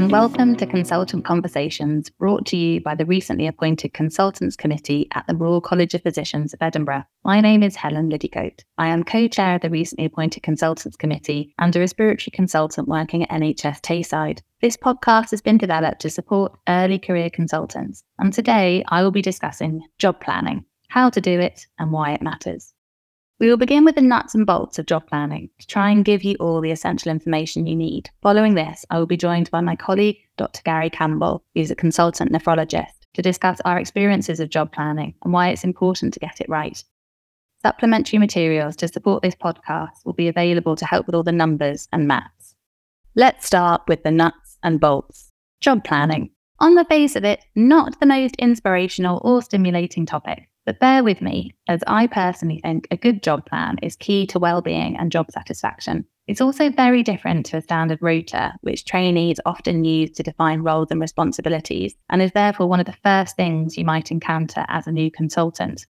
and 0.00 0.10
welcome 0.10 0.56
to 0.56 0.66
Consultant 0.66 1.26
Conversations 1.26 2.08
brought 2.08 2.46
to 2.46 2.56
you 2.56 2.80
by 2.80 2.94
the 2.94 3.04
recently 3.04 3.46
appointed 3.46 3.92
Consultants 3.92 4.56
Committee 4.56 5.06
at 5.12 5.26
the 5.26 5.36
Royal 5.36 5.60
College 5.60 5.92
of 5.92 6.02
Physicians 6.02 6.54
of 6.54 6.62
Edinburgh. 6.62 7.04
My 7.22 7.42
name 7.42 7.62
is 7.62 7.76
Helen 7.76 8.08
Liddicoat. 8.08 8.64
I 8.78 8.88
am 8.88 9.04
co 9.04 9.28
chair 9.28 9.56
of 9.56 9.60
the 9.60 9.68
recently 9.68 10.06
appointed 10.06 10.42
Consultants 10.42 10.96
Committee 10.96 11.54
and 11.58 11.76
a 11.76 11.80
respiratory 11.80 12.32
consultant 12.32 12.88
working 12.88 13.24
at 13.24 13.28
NHS 13.28 13.82
Tayside. 13.82 14.40
This 14.62 14.74
podcast 14.74 15.32
has 15.32 15.42
been 15.42 15.58
developed 15.58 16.00
to 16.00 16.08
support 16.08 16.58
early 16.66 16.98
career 16.98 17.28
consultants, 17.28 18.02
and 18.18 18.32
today 18.32 18.82
I 18.88 19.02
will 19.02 19.10
be 19.10 19.20
discussing 19.20 19.82
job 19.98 20.18
planning, 20.18 20.64
how 20.88 21.10
to 21.10 21.20
do 21.20 21.38
it, 21.40 21.66
and 21.78 21.92
why 21.92 22.12
it 22.12 22.22
matters. 22.22 22.72
We 23.40 23.48
will 23.48 23.56
begin 23.56 23.86
with 23.86 23.94
the 23.94 24.02
nuts 24.02 24.34
and 24.34 24.44
bolts 24.44 24.78
of 24.78 24.84
job 24.84 25.06
planning 25.06 25.48
to 25.58 25.66
try 25.66 25.88
and 25.88 26.04
give 26.04 26.22
you 26.22 26.36
all 26.38 26.60
the 26.60 26.72
essential 26.72 27.10
information 27.10 27.66
you 27.66 27.74
need. 27.74 28.10
Following 28.20 28.52
this, 28.52 28.84
I 28.90 28.98
will 28.98 29.06
be 29.06 29.16
joined 29.16 29.50
by 29.50 29.62
my 29.62 29.74
colleague, 29.76 30.18
Dr. 30.36 30.60
Gary 30.62 30.90
Campbell, 30.90 31.42
who's 31.54 31.70
a 31.70 31.74
consultant 31.74 32.30
nephrologist, 32.32 33.06
to 33.14 33.22
discuss 33.22 33.58
our 33.64 33.78
experiences 33.78 34.40
of 34.40 34.50
job 34.50 34.72
planning 34.72 35.14
and 35.24 35.32
why 35.32 35.48
it's 35.48 35.64
important 35.64 36.12
to 36.12 36.20
get 36.20 36.42
it 36.42 36.50
right. 36.50 36.84
Supplementary 37.62 38.18
materials 38.18 38.76
to 38.76 38.88
support 38.88 39.22
this 39.22 39.34
podcast 39.34 40.04
will 40.04 40.12
be 40.12 40.28
available 40.28 40.76
to 40.76 40.84
help 40.84 41.06
with 41.06 41.14
all 41.14 41.22
the 41.22 41.32
numbers 41.32 41.88
and 41.94 42.06
maths. 42.06 42.54
Let's 43.16 43.46
start 43.46 43.80
with 43.88 44.02
the 44.02 44.10
nuts 44.10 44.58
and 44.62 44.78
bolts. 44.78 45.32
Job 45.62 45.82
planning. 45.82 46.28
On 46.58 46.74
the 46.74 46.84
face 46.84 47.16
of 47.16 47.24
it, 47.24 47.42
not 47.56 48.00
the 48.00 48.06
most 48.06 48.36
inspirational 48.36 49.18
or 49.24 49.40
stimulating 49.40 50.04
topic, 50.04 50.49
but 50.70 50.78
bear 50.78 51.02
with 51.02 51.20
me, 51.20 51.52
as 51.66 51.82
I 51.88 52.06
personally 52.06 52.60
think 52.62 52.86
a 52.92 52.96
good 52.96 53.24
job 53.24 53.44
plan 53.44 53.76
is 53.82 53.96
key 53.96 54.24
to 54.28 54.38
well-being 54.38 54.96
and 54.96 55.10
job 55.10 55.28
satisfaction. 55.32 56.04
It's 56.28 56.40
also 56.40 56.70
very 56.70 57.02
different 57.02 57.46
to 57.46 57.56
a 57.56 57.60
standard 57.60 57.98
rota, 58.00 58.52
which 58.60 58.84
trainees 58.84 59.40
often 59.44 59.82
use 59.82 60.12
to 60.12 60.22
define 60.22 60.60
roles 60.60 60.92
and 60.92 61.00
responsibilities, 61.00 61.96
and 62.08 62.22
is 62.22 62.30
therefore 62.30 62.68
one 62.68 62.78
of 62.78 62.86
the 62.86 62.96
first 63.02 63.34
things 63.34 63.76
you 63.76 63.84
might 63.84 64.12
encounter 64.12 64.64
as 64.68 64.86
a 64.86 64.92
new 64.92 65.10
consultant. 65.10 65.86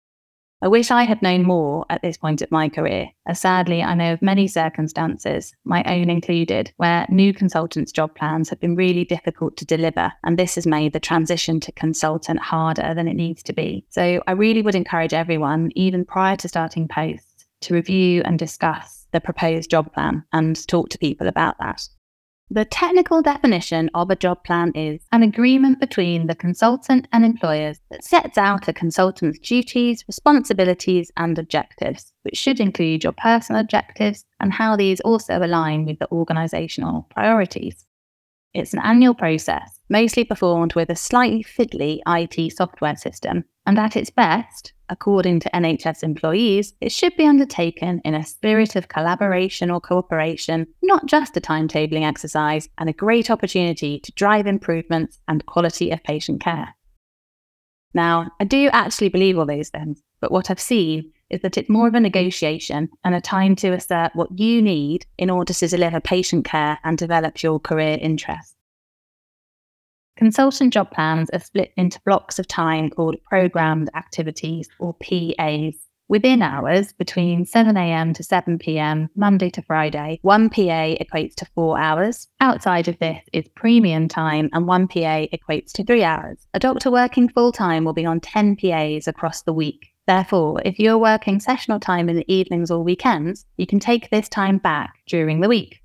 I 0.65 0.67
wish 0.67 0.89
I 0.89 1.03
had 1.03 1.21
known 1.21 1.43
more 1.43 1.85
at 1.91 2.01
this 2.01 2.17
point 2.17 2.41
of 2.41 2.49
my 2.49 2.69
career, 2.69 3.09
as 3.27 3.39
sadly 3.39 3.83
I 3.83 3.93
know 3.93 4.13
of 4.13 4.21
many 4.23 4.47
circumstances, 4.47 5.53
my 5.63 5.83
own 5.83 6.09
included, 6.09 6.71
where 6.77 7.05
new 7.07 7.35
consultants' 7.35 7.91
job 7.91 8.15
plans 8.15 8.49
have 8.49 8.59
been 8.59 8.75
really 8.75 9.05
difficult 9.05 9.57
to 9.57 9.65
deliver, 9.65 10.11
and 10.23 10.39
this 10.39 10.55
has 10.55 10.65
made 10.65 10.93
the 10.93 10.99
transition 10.99 11.59
to 11.59 11.71
consultant 11.73 12.39
harder 12.39 12.95
than 12.95 13.07
it 13.07 13.13
needs 13.13 13.43
to 13.43 13.53
be. 13.53 13.85
So 13.89 14.23
I 14.25 14.31
really 14.31 14.63
would 14.63 14.73
encourage 14.73 15.13
everyone, 15.13 15.69
even 15.75 16.03
prior 16.03 16.35
to 16.37 16.47
starting 16.47 16.87
posts, 16.87 17.45
to 17.61 17.75
review 17.75 18.23
and 18.25 18.39
discuss 18.39 19.05
the 19.11 19.21
proposed 19.21 19.69
job 19.69 19.93
plan 19.93 20.23
and 20.33 20.67
talk 20.67 20.89
to 20.89 20.97
people 20.97 21.27
about 21.27 21.59
that. 21.59 21.87
The 22.51 22.63
technical 22.63 23.23
definition 23.23 23.89
of 23.95 24.11
a 24.11 24.15
job 24.15 24.43
plan 24.43 24.71
is 24.75 25.01
an 25.11 25.23
agreement 25.23 25.79
between 25.79 26.27
the 26.27 26.35
consultant 26.35 27.07
and 27.11 27.25
employers 27.25 27.79
that 27.89 28.03
sets 28.03 28.37
out 28.37 28.67
a 28.67 28.73
consultant's 28.73 29.39
duties, 29.39 30.05
responsibilities, 30.07 31.11
and 31.17 31.39
objectives, 31.39 32.13
which 32.21 32.37
should 32.37 32.59
include 32.59 33.03
your 33.03 33.13
personal 33.13 33.61
objectives 33.61 34.25
and 34.39 34.53
how 34.53 34.75
these 34.75 35.01
also 35.01 35.39
align 35.39 35.85
with 35.85 35.97
the 35.97 36.07
organisational 36.11 37.09
priorities. 37.09 37.87
It's 38.53 38.73
an 38.73 38.79
annual 38.83 39.15
process, 39.15 39.79
mostly 39.89 40.23
performed 40.23 40.75
with 40.75 40.91
a 40.91 40.95
slightly 40.95 41.43
fiddly 41.43 41.99
IT 42.05 42.51
software 42.55 42.95
system, 42.95 43.45
and 43.65 43.79
at 43.79 43.95
its 43.95 44.09
best, 44.09 44.73
according 44.89 45.39
to 45.39 45.49
NHS 45.49 46.03
Employers, 46.03 46.73
it 46.81 46.91
should 46.91 47.15
be 47.17 47.25
undertaken 47.25 48.01
in 48.05 48.13
a 48.13 48.25
spirit 48.25 48.75
of 48.75 48.87
collaboration 48.87 49.71
or 49.71 49.81
cooperation, 49.81 50.67
not 50.83 51.07
just 51.07 51.35
a 51.37 51.41
timetabling 51.41 52.05
exercise, 52.05 52.69
and 52.77 52.89
a 52.89 52.93
great 52.93 53.31
opportunity 53.31 53.99
to 53.99 54.11
drive 54.11 54.45
improvements 54.45 55.19
and 55.27 55.45
quality 55.45 55.91
of 55.91 56.03
patient 56.03 56.41
care. 56.41 56.75
Now, 57.93 58.29
I 58.39 58.43
do 58.43 58.69
actually 58.73 59.09
believe 59.09 59.39
all 59.39 59.45
those 59.45 59.69
things, 59.69 60.03
but 60.19 60.31
what 60.31 60.51
I've 60.51 60.59
seen 60.59 61.11
is 61.29 61.41
that 61.41 61.57
it's 61.57 61.69
more 61.69 61.87
of 61.87 61.95
a 61.95 61.99
negotiation 61.99 62.89
and 63.03 63.15
a 63.15 63.21
time 63.21 63.55
to 63.55 63.73
assert 63.73 64.11
what 64.15 64.37
you 64.37 64.61
need 64.61 65.05
in 65.17 65.29
order 65.29 65.53
to 65.53 65.67
deliver 65.67 65.99
patient 65.99 66.45
care 66.45 66.77
and 66.83 66.97
develop 66.97 67.41
your 67.41 67.59
career 67.59 67.97
interests. 67.99 68.54
Consultant 70.17 70.71
job 70.71 70.91
plans 70.91 71.29
are 71.31 71.39
split 71.39 71.73
into 71.75 71.99
blocks 72.05 72.39
of 72.39 72.47
time 72.47 72.89
called 72.89 73.17
programmed 73.29 73.89
activities 73.95 74.69
or 74.79 74.93
PAs. 74.93 75.75
Within 76.07 76.41
hours, 76.41 76.93
between 76.93 77.45
7am 77.45 78.13
to 78.13 78.23
7pm, 78.23 79.09
Monday 79.17 79.49
to 79.49 79.61
Friday, 79.63 80.19
one 80.21 80.49
PA 80.49 80.95
equates 80.95 81.35
to 81.35 81.45
four 81.53 81.77
hours. 81.77 82.29
Outside 82.39 82.87
of 82.87 82.97
this 82.99 83.19
is 83.33 83.45
premium 83.55 84.07
time, 84.07 84.49
and 84.53 84.67
one 84.67 84.87
PA 84.87 85.25
equates 85.33 85.73
to 85.73 85.83
three 85.83 86.03
hours. 86.03 86.47
A 86.53 86.59
doctor 86.59 86.91
working 86.91 87.27
full 87.27 87.51
time 87.51 87.83
will 87.83 87.93
be 87.93 88.05
on 88.05 88.21
10 88.21 88.55
PAs 88.55 89.07
across 89.07 89.41
the 89.41 89.53
week. 89.53 89.87
Therefore, 90.07 90.61
if 90.63 90.79
you're 90.79 90.99
working 90.99 91.39
sessional 91.39 91.79
time 91.79 92.07
in 92.07 92.15
the 92.15 92.33
evenings 92.33 92.71
or 92.71 92.83
weekends, 92.83 93.45
you 93.57 93.65
can 93.65 93.79
take 93.79 94.11
this 94.11 94.29
time 94.29 94.59
back 94.59 94.93
during 95.07 95.41
the 95.41 95.49
week. 95.49 95.81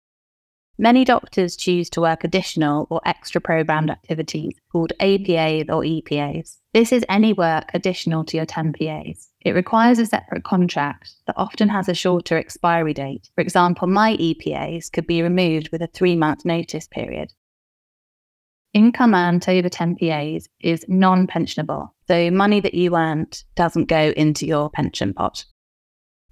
Many 0.83 1.05
doctors 1.05 1.57
choose 1.57 1.91
to 1.91 2.01
work 2.01 2.25
additional 2.25 2.87
or 2.89 3.03
extra 3.05 3.39
programmed 3.39 3.91
mm. 3.91 3.93
activities 3.93 4.55
called 4.73 4.95
APAs 4.99 5.69
or 5.69 5.83
EPAs. 5.83 6.57
This 6.73 6.91
is 6.91 7.05
any 7.07 7.35
work 7.35 7.71
additional 7.75 8.25
to 8.25 8.39
your 8.39 8.47
10 8.47 8.73
PAs. 8.73 9.29
It 9.43 9.53
requires 9.53 9.99
a 9.99 10.07
separate 10.07 10.43
contract 10.43 11.17
that 11.27 11.37
often 11.37 11.69
has 11.69 11.91
a 11.91 11.95
shorter 11.95 12.39
expiry 12.39 12.95
date. 12.95 13.29
For 13.35 13.43
example, 13.43 13.89
my 13.89 14.17
EPAs 14.17 14.91
could 14.91 15.07
be 15.07 15.21
removed 15.21 15.69
with 15.71 15.83
a 15.83 15.87
three 15.87 16.17
month 16.17 16.47
notice 16.47 16.89
period. 16.89 17.35
Income 18.73 19.15
earned 19.15 19.47
over 19.51 19.69
10 19.69 19.97
PAs 19.97 20.49
is 20.61 20.87
non 20.89 21.27
pensionable, 21.27 21.91
so 22.09 22.31
money 22.31 22.61
that 22.61 22.73
you 22.73 22.97
earned 22.97 23.45
doesn't 23.55 23.89
go 23.89 24.15
into 24.17 24.47
your 24.47 24.71
pension 24.71 25.13
pot. 25.13 25.45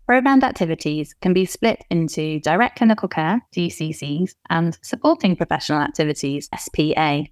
Programmed 0.08 0.42
activities 0.42 1.12
can 1.20 1.34
be 1.34 1.44
split 1.44 1.84
into 1.90 2.40
direct 2.40 2.78
clinical 2.78 3.08
care, 3.08 3.42
DCCs, 3.54 4.36
and 4.48 4.78
supporting 4.80 5.36
professional 5.36 5.82
activities, 5.82 6.48
SPA. 6.56 7.24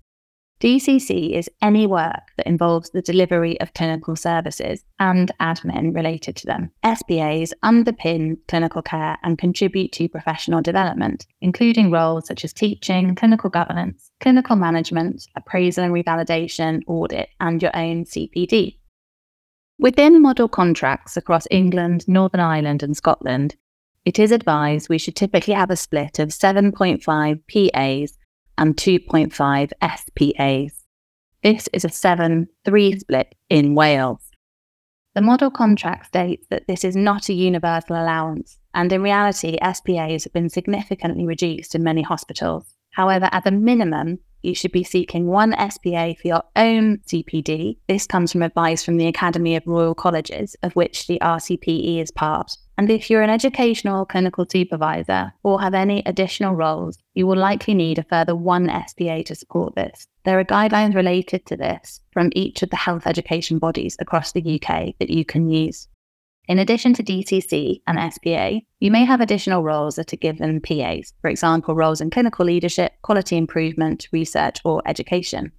DCC 0.60 1.32
is 1.32 1.48
any 1.62 1.86
work 1.86 2.20
that 2.36 2.46
involves 2.46 2.90
the 2.90 3.00
delivery 3.00 3.58
of 3.62 3.72
clinical 3.72 4.14
services 4.14 4.84
and 5.00 5.32
admin 5.40 5.94
related 5.94 6.36
to 6.36 6.46
them. 6.46 6.70
SPAs 6.84 7.54
underpin 7.64 8.36
clinical 8.46 8.82
care 8.82 9.16
and 9.22 9.38
contribute 9.38 9.92
to 9.92 10.06
professional 10.10 10.60
development, 10.60 11.26
including 11.40 11.90
roles 11.90 12.26
such 12.26 12.44
as 12.44 12.52
teaching, 12.52 13.14
clinical 13.14 13.48
governance, 13.48 14.10
clinical 14.20 14.54
management, 14.54 15.26
appraisal 15.34 15.84
and 15.84 15.94
revalidation, 15.94 16.82
audit, 16.86 17.30
and 17.40 17.62
your 17.62 17.74
own 17.74 18.04
CPD. 18.04 18.76
Within 19.78 20.22
model 20.22 20.48
contracts 20.48 21.18
across 21.18 21.46
England, 21.50 22.08
Northern 22.08 22.40
Ireland, 22.40 22.82
and 22.82 22.96
Scotland, 22.96 23.56
it 24.06 24.18
is 24.18 24.32
advised 24.32 24.88
we 24.88 24.96
should 24.96 25.16
typically 25.16 25.52
have 25.52 25.70
a 25.70 25.76
split 25.76 26.18
of 26.18 26.30
7.5 26.30 27.02
PAs 27.02 28.18
and 28.56 28.74
2.5 28.74 29.72
SPAs. 29.82 30.84
This 31.42 31.68
is 31.74 31.84
a 31.84 31.90
7 31.90 32.48
3 32.64 32.98
split 32.98 33.34
in 33.50 33.74
Wales. 33.74 34.30
The 35.14 35.20
model 35.20 35.50
contract 35.50 36.06
states 36.06 36.46
that 36.48 36.66
this 36.66 36.82
is 36.82 36.96
not 36.96 37.28
a 37.28 37.34
universal 37.34 37.96
allowance, 37.96 38.58
and 38.74 38.90
in 38.92 39.02
reality, 39.02 39.58
SPAs 39.62 40.24
have 40.24 40.32
been 40.32 40.48
significantly 40.48 41.26
reduced 41.26 41.74
in 41.74 41.82
many 41.82 42.02
hospitals. 42.02 42.74
However, 42.92 43.28
at 43.30 43.44
the 43.44 43.50
minimum, 43.50 44.20
you 44.42 44.54
should 44.54 44.72
be 44.72 44.84
seeking 44.84 45.26
one 45.26 45.52
SPA 45.52 46.14
for 46.20 46.28
your 46.28 46.42
own 46.54 46.98
CPD. 47.06 47.78
This 47.88 48.06
comes 48.06 48.32
from 48.32 48.42
advice 48.42 48.84
from 48.84 48.96
the 48.96 49.06
Academy 49.06 49.56
of 49.56 49.66
Royal 49.66 49.94
Colleges, 49.94 50.56
of 50.62 50.74
which 50.76 51.06
the 51.06 51.18
RCPE 51.20 52.00
is 52.00 52.10
part. 52.10 52.56
And 52.78 52.90
if 52.90 53.08
you're 53.08 53.22
an 53.22 53.30
educational 53.30 54.04
clinical 54.04 54.46
supervisor 54.50 55.32
or 55.42 55.60
have 55.60 55.74
any 55.74 56.02
additional 56.04 56.54
roles, 56.54 56.98
you 57.14 57.26
will 57.26 57.38
likely 57.38 57.74
need 57.74 57.98
a 57.98 58.04
further 58.04 58.36
one 58.36 58.70
SPA 58.86 59.22
to 59.22 59.34
support 59.34 59.74
this. 59.74 60.06
There 60.24 60.38
are 60.38 60.44
guidelines 60.44 60.94
related 60.94 61.46
to 61.46 61.56
this 61.56 62.00
from 62.12 62.30
each 62.34 62.62
of 62.62 62.70
the 62.70 62.76
health 62.76 63.06
education 63.06 63.58
bodies 63.58 63.96
across 63.98 64.32
the 64.32 64.60
UK 64.60 64.94
that 64.98 65.08
you 65.08 65.24
can 65.24 65.48
use. 65.48 65.88
In 66.48 66.60
addition 66.60 66.94
to 66.94 67.02
DCC 67.02 67.80
and 67.88 68.12
SPA, 68.12 68.60
you 68.78 68.90
may 68.92 69.04
have 69.04 69.20
additional 69.20 69.64
roles 69.64 69.96
that 69.96 70.12
are 70.12 70.16
given 70.16 70.60
PAs, 70.60 71.12
for 71.20 71.28
example, 71.28 71.74
roles 71.74 72.00
in 72.00 72.10
clinical 72.10 72.46
leadership, 72.46 72.92
quality 73.02 73.36
improvement, 73.36 74.06
research, 74.12 74.58
or 74.64 74.80
education. 74.86 75.50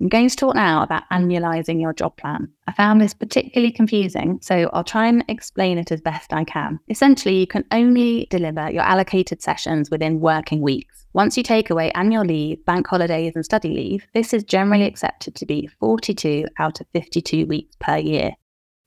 I'm 0.00 0.08
going 0.08 0.30
to 0.30 0.36
talk 0.36 0.54
now 0.54 0.82
about 0.82 1.02
annualizing 1.12 1.78
your 1.78 1.92
job 1.92 2.16
plan. 2.16 2.48
I 2.66 2.72
found 2.72 3.02
this 3.02 3.12
particularly 3.12 3.70
confusing, 3.70 4.38
so 4.40 4.70
I'll 4.72 4.82
try 4.82 5.08
and 5.08 5.22
explain 5.28 5.76
it 5.76 5.92
as 5.92 6.00
best 6.00 6.32
I 6.32 6.44
can. 6.44 6.80
Essentially, 6.88 7.38
you 7.38 7.46
can 7.46 7.66
only 7.70 8.26
deliver 8.30 8.70
your 8.70 8.82
allocated 8.82 9.42
sessions 9.42 9.90
within 9.90 10.20
working 10.20 10.62
weeks. 10.62 11.04
Once 11.12 11.36
you 11.36 11.42
take 11.42 11.68
away 11.68 11.90
annual 11.90 12.24
leave, 12.24 12.64
bank 12.64 12.86
holidays, 12.86 13.32
and 13.34 13.44
study 13.44 13.68
leave, 13.68 14.06
this 14.14 14.32
is 14.32 14.42
generally 14.42 14.86
accepted 14.86 15.34
to 15.34 15.44
be 15.44 15.68
42 15.80 16.46
out 16.58 16.80
of 16.80 16.86
52 16.94 17.44
weeks 17.46 17.76
per 17.78 17.98
year. 17.98 18.36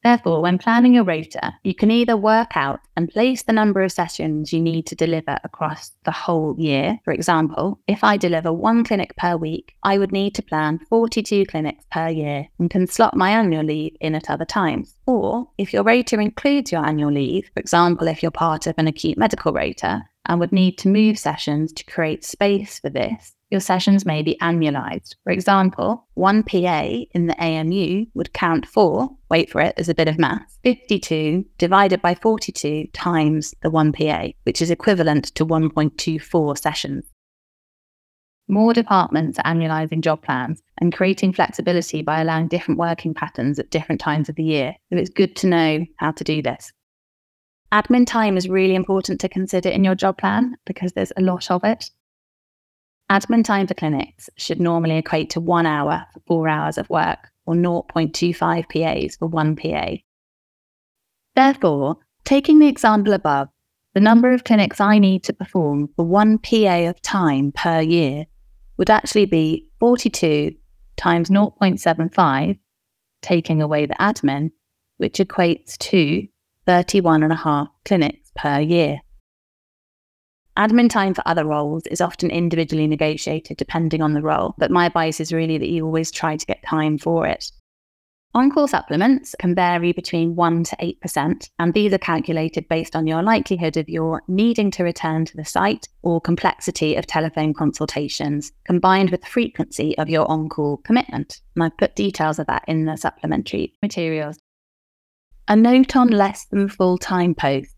Therefore, 0.03 0.41
when 0.41 0.57
planning 0.57 0.93
your 0.95 1.05
rota, 1.05 1.53
you 1.63 1.73
can 1.73 1.89
either 1.89 2.17
work 2.17 2.57
out 2.57 2.81
and 2.97 3.09
place 3.09 3.43
the 3.43 3.53
number 3.53 3.81
of 3.81 3.91
sessions 3.91 4.51
you 4.51 4.59
need 4.59 4.85
to 4.87 4.95
deliver 4.95 5.37
across 5.43 5.91
the 6.03 6.11
whole 6.11 6.55
year. 6.57 6.99
For 7.05 7.13
example, 7.13 7.79
if 7.87 8.03
I 8.03 8.17
deliver 8.17 8.51
one 8.51 8.83
clinic 8.83 9.15
per 9.15 9.37
week, 9.37 9.75
I 9.83 9.97
would 9.97 10.11
need 10.11 10.35
to 10.35 10.41
plan 10.41 10.79
42 10.89 11.45
clinics 11.45 11.85
per 11.89 12.09
year 12.09 12.47
and 12.59 12.69
can 12.69 12.87
slot 12.87 13.15
my 13.15 13.31
annual 13.31 13.63
leave 13.63 13.95
in 14.01 14.13
at 14.15 14.29
other 14.29 14.45
times. 14.45 14.93
Or 15.05 15.49
if 15.57 15.73
your 15.73 15.83
rota 15.83 16.19
includes 16.19 16.71
your 16.71 16.85
annual 16.85 17.11
leave, 17.11 17.49
for 17.53 17.59
example, 17.59 18.07
if 18.07 18.21
you're 18.21 18.31
part 18.31 18.67
of 18.67 18.75
an 18.77 18.87
acute 18.87 19.17
medical 19.17 19.53
rota 19.53 20.03
and 20.25 20.39
would 20.39 20.51
need 20.51 20.77
to 20.79 20.89
move 20.89 21.17
sessions 21.17 21.73
to 21.73 21.85
create 21.85 22.23
space 22.23 22.79
for 22.79 22.89
this, 22.89 23.33
your 23.53 23.61
sessions 23.61 24.05
may 24.05 24.21
be 24.21 24.35
annualized. 24.41 25.15
For 25.23 25.31
example, 25.31 26.05
one 26.15 26.43
PA 26.43 26.81
in 27.13 27.27
the 27.27 27.41
AMU 27.41 28.07
would 28.15 28.33
count 28.33 28.65
for, 28.65 29.09
wait 29.29 29.49
for 29.49 29.61
it, 29.61 29.75
there's 29.77 29.87
a 29.87 29.95
bit 29.95 30.09
of 30.09 30.19
math, 30.19 30.57
52 30.63 31.45
divided 31.57 32.01
by 32.01 32.15
42 32.15 32.87
times 32.91 33.53
the 33.61 33.69
one 33.69 33.93
PA, 33.93 34.29
which 34.43 34.61
is 34.61 34.71
equivalent 34.71 35.25
to 35.35 35.45
1.24 35.45 36.57
sessions. 36.57 37.05
More 38.49 38.73
departments 38.73 39.39
are 39.39 39.45
annualizing 39.45 40.01
job 40.01 40.21
plans 40.21 40.61
and 40.81 40.93
creating 40.93 41.31
flexibility 41.31 42.01
by 42.01 42.19
allowing 42.19 42.49
different 42.49 42.79
working 42.79 43.13
patterns 43.13 43.57
at 43.57 43.69
different 43.69 44.01
times 44.01 44.27
of 44.27 44.35
the 44.35 44.43
year. 44.43 44.75
So 44.91 44.97
it's 44.99 45.09
good 45.09 45.35
to 45.37 45.47
know 45.47 45.85
how 45.97 46.11
to 46.11 46.23
do 46.25 46.41
this. 46.41 46.73
Admin 47.71 48.05
time 48.05 48.35
is 48.35 48.49
really 48.49 48.75
important 48.75 49.21
to 49.21 49.29
consider 49.29 49.69
in 49.69 49.83
your 49.83 49.95
job 49.95 50.17
plan 50.17 50.55
because 50.65 50.91
there's 50.91 51.13
a 51.15 51.21
lot 51.21 51.49
of 51.49 51.63
it. 51.63 51.89
Admin 53.13 53.43
time 53.43 53.67
for 53.67 53.75
clinics 53.75 54.27
should 54.37 54.59
normally 54.59 54.97
equate 54.97 55.29
to 55.29 55.39
one 55.39 55.67
hour 55.67 56.03
for 56.11 56.19
four 56.25 56.47
hours 56.47 56.79
of 56.79 56.89
work 56.89 57.29
or 57.45 57.53
0.25 57.53 58.67
PAs 58.67 59.15
for 59.17 59.27
one 59.27 59.55
PA. 59.55 59.97
Therefore, 61.35 61.97
taking 62.25 62.57
the 62.57 62.67
example 62.67 63.13
above, 63.13 63.49
the 63.93 63.99
number 63.99 64.33
of 64.33 64.45
clinics 64.45 64.81
I 64.81 64.97
need 64.97 65.23
to 65.25 65.33
perform 65.33 65.89
for 65.95 66.03
one 66.03 66.39
PA 66.39 66.89
of 66.89 66.99
time 67.03 67.51
per 67.51 67.81
year 67.81 68.25
would 68.77 68.89
actually 68.89 69.27
be 69.27 69.69
42 69.79 70.55
times 70.97 71.29
0.75, 71.29 72.57
taking 73.21 73.61
away 73.61 73.85
the 73.85 73.93
admin, 73.99 74.49
which 74.97 75.19
equates 75.19 75.77
to 75.77 76.27
31 76.65 77.21
and 77.21 77.31
a 77.31 77.35
half 77.35 77.67
clinics 77.85 78.31
per 78.35 78.59
year. 78.59 79.01
Admin 80.57 80.87
time 80.87 81.15
for 81.15 81.23
other 81.25 81.45
roles 81.45 81.87
is 81.87 81.99
often 81.99 82.29
individually 82.29 82.85
negotiated 82.85 83.57
depending 83.57 84.01
on 84.01 84.13
the 84.13 84.21
role, 84.21 84.53
but 84.59 84.69
my 84.69 84.85
advice 84.85 85.19
is 85.19 85.33
really 85.33 85.57
that 85.57 85.69
you 85.69 85.83
always 85.83 86.11
try 86.11 86.37
to 86.37 86.45
get 86.45 86.61
time 86.63 86.97
for 86.99 87.25
it. 87.25 87.51
On 88.35 88.51
call 88.51 88.67
supplements 88.67 89.35
can 89.39 89.53
vary 89.55 89.93
between 89.93 90.35
1 90.35 90.63
to 90.65 90.75
8%, 90.77 91.49
and 91.59 91.73
these 91.73 91.93
are 91.93 91.99
calculated 91.99 92.67
based 92.67 92.95
on 92.95 93.05
your 93.07 93.21
likelihood 93.21 93.77
of 93.77 93.89
your 93.89 94.23
needing 94.27 94.69
to 94.71 94.83
return 94.83 95.25
to 95.25 95.37
the 95.37 95.45
site 95.45 95.87
or 96.01 96.21
complexity 96.21 96.95
of 96.95 97.05
telephone 97.05 97.53
consultations, 97.53 98.51
combined 98.65 99.11
with 99.11 99.21
the 99.21 99.27
frequency 99.27 99.95
of 99.97 100.09
your 100.09 100.29
on 100.29 100.49
call 100.49 100.77
commitment. 100.77 101.41
And 101.55 101.63
I've 101.63 101.77
put 101.77 101.95
details 101.95 102.39
of 102.39 102.47
that 102.47 102.63
in 102.67 102.85
the 102.85 102.95
supplementary 102.95 103.73
materials. 103.83 104.39
A 105.47 105.55
note 105.55 105.95
on 105.95 106.07
less 106.07 106.45
than 106.45 106.69
full 106.69 106.97
time 106.97 107.35
posts 107.35 107.72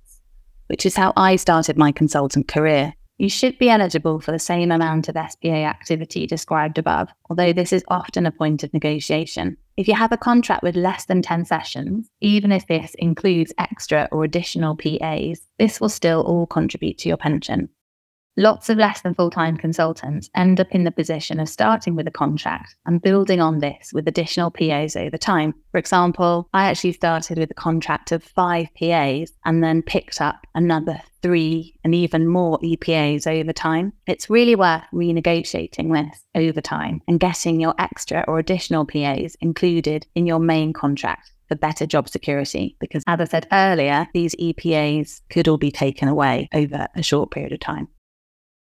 which 0.68 0.86
is 0.86 0.96
how 0.96 1.14
I 1.16 1.36
started 1.36 1.78
my 1.78 1.92
consultant 1.92 2.48
career. 2.48 2.94
You 3.18 3.30
should 3.30 3.58
be 3.58 3.70
eligible 3.70 4.20
for 4.20 4.34
the 4.34 4.40
same 4.40 4.72
amount 4.72 5.08
of 5.08 5.16
SPA 5.16 5.48
activity 5.48 6.28
described 6.28 6.78
above, 6.78 7.08
although 7.30 7.54
this 7.54 7.72
is 7.72 7.86
often 7.88 8.26
a 8.26 8.32
point 8.32 8.64
of 8.64 8.74
negotiation. 8.74 9.56
If 9.78 9.88
you 9.88 9.94
have 9.94 10.12
a 10.12 10.18
contract 10.18 10.64
with 10.64 10.76
less 10.76 11.06
than 11.06 11.22
10 11.22 11.46
sessions, 11.46 12.10
even 12.20 12.52
if 12.52 12.68
this 12.68 12.94
includes 12.96 13.54
extra 13.58 14.10
or 14.12 14.26
additional 14.26 14.76
PAs, 14.76 15.48
this 15.60 15.80
will 15.80 15.90
still 15.90 16.22
all 16.24 16.46
contribute 16.46 16.98
to 17.00 17.10
your 17.10 17.18
pension. 17.18 17.70
Lots 18.38 18.70
of 18.70 18.78
less 18.78 19.00
than 19.00 19.14
full 19.14 19.30
time 19.30 19.56
consultants 19.56 20.30
end 20.36 20.60
up 20.60 20.68
in 20.72 20.84
the 20.84 20.92
position 20.92 21.40
of 21.40 21.48
starting 21.48 21.96
with 21.96 22.06
a 22.06 22.12
contract 22.12 22.76
and 22.86 23.02
building 23.02 23.40
on 23.40 23.60
this 23.60 23.92
with 23.94 24.10
additional 24.10 24.52
PAs 24.52 24.98
over 24.98 25.18
time. 25.18 25.54
For 25.72 25.78
example, 25.78 26.50
I 26.54 26.66
actually 26.66 26.92
started 26.92 27.38
with 27.38 27.50
a 27.52 27.54
contract 27.54 28.12
of 28.12 28.22
five 28.24 28.68
PAs 28.78 29.32
and 29.46 29.64
then 29.64 29.82
picked 29.82 30.20
up 30.20 30.46
another 30.54 31.02
three 31.22 31.80
and 31.86 31.96
even 31.96 32.28
more 32.28 32.60
EPAs 32.60 33.26
over 33.26 33.54
time. 33.54 33.94
It's 34.06 34.30
really 34.30 34.56
worth 34.56 34.84
renegotiating 34.94 35.94
this 35.94 36.26
over 36.36 36.60
time 36.60 37.02
and 37.08 37.22
getting 37.22 37.62
your 37.62 37.74
extra 37.80 38.26
or 38.28 38.38
additional 38.38 38.86
PAs 38.86 39.36
included 39.40 40.08
in 40.14 40.26
your 40.26 40.40
main 40.40 40.74
contract 40.74 41.32
for 41.48 41.56
better 41.56 41.86
job 41.86 42.10
security. 42.10 42.76
Because 42.82 43.04
as 43.08 43.22
I 43.22 43.26
said 43.26 43.48
earlier, 43.54 44.08
these 44.14 44.36
EPAs 44.36 45.22
could 45.30 45.48
all 45.48 45.58
be 45.58 45.72
taken 45.72 46.10
away 46.10 46.50
over 46.54 46.88
a 46.96 47.02
short 47.02 47.32
period 47.32 47.54
of 47.54 47.62
time. 47.62 47.88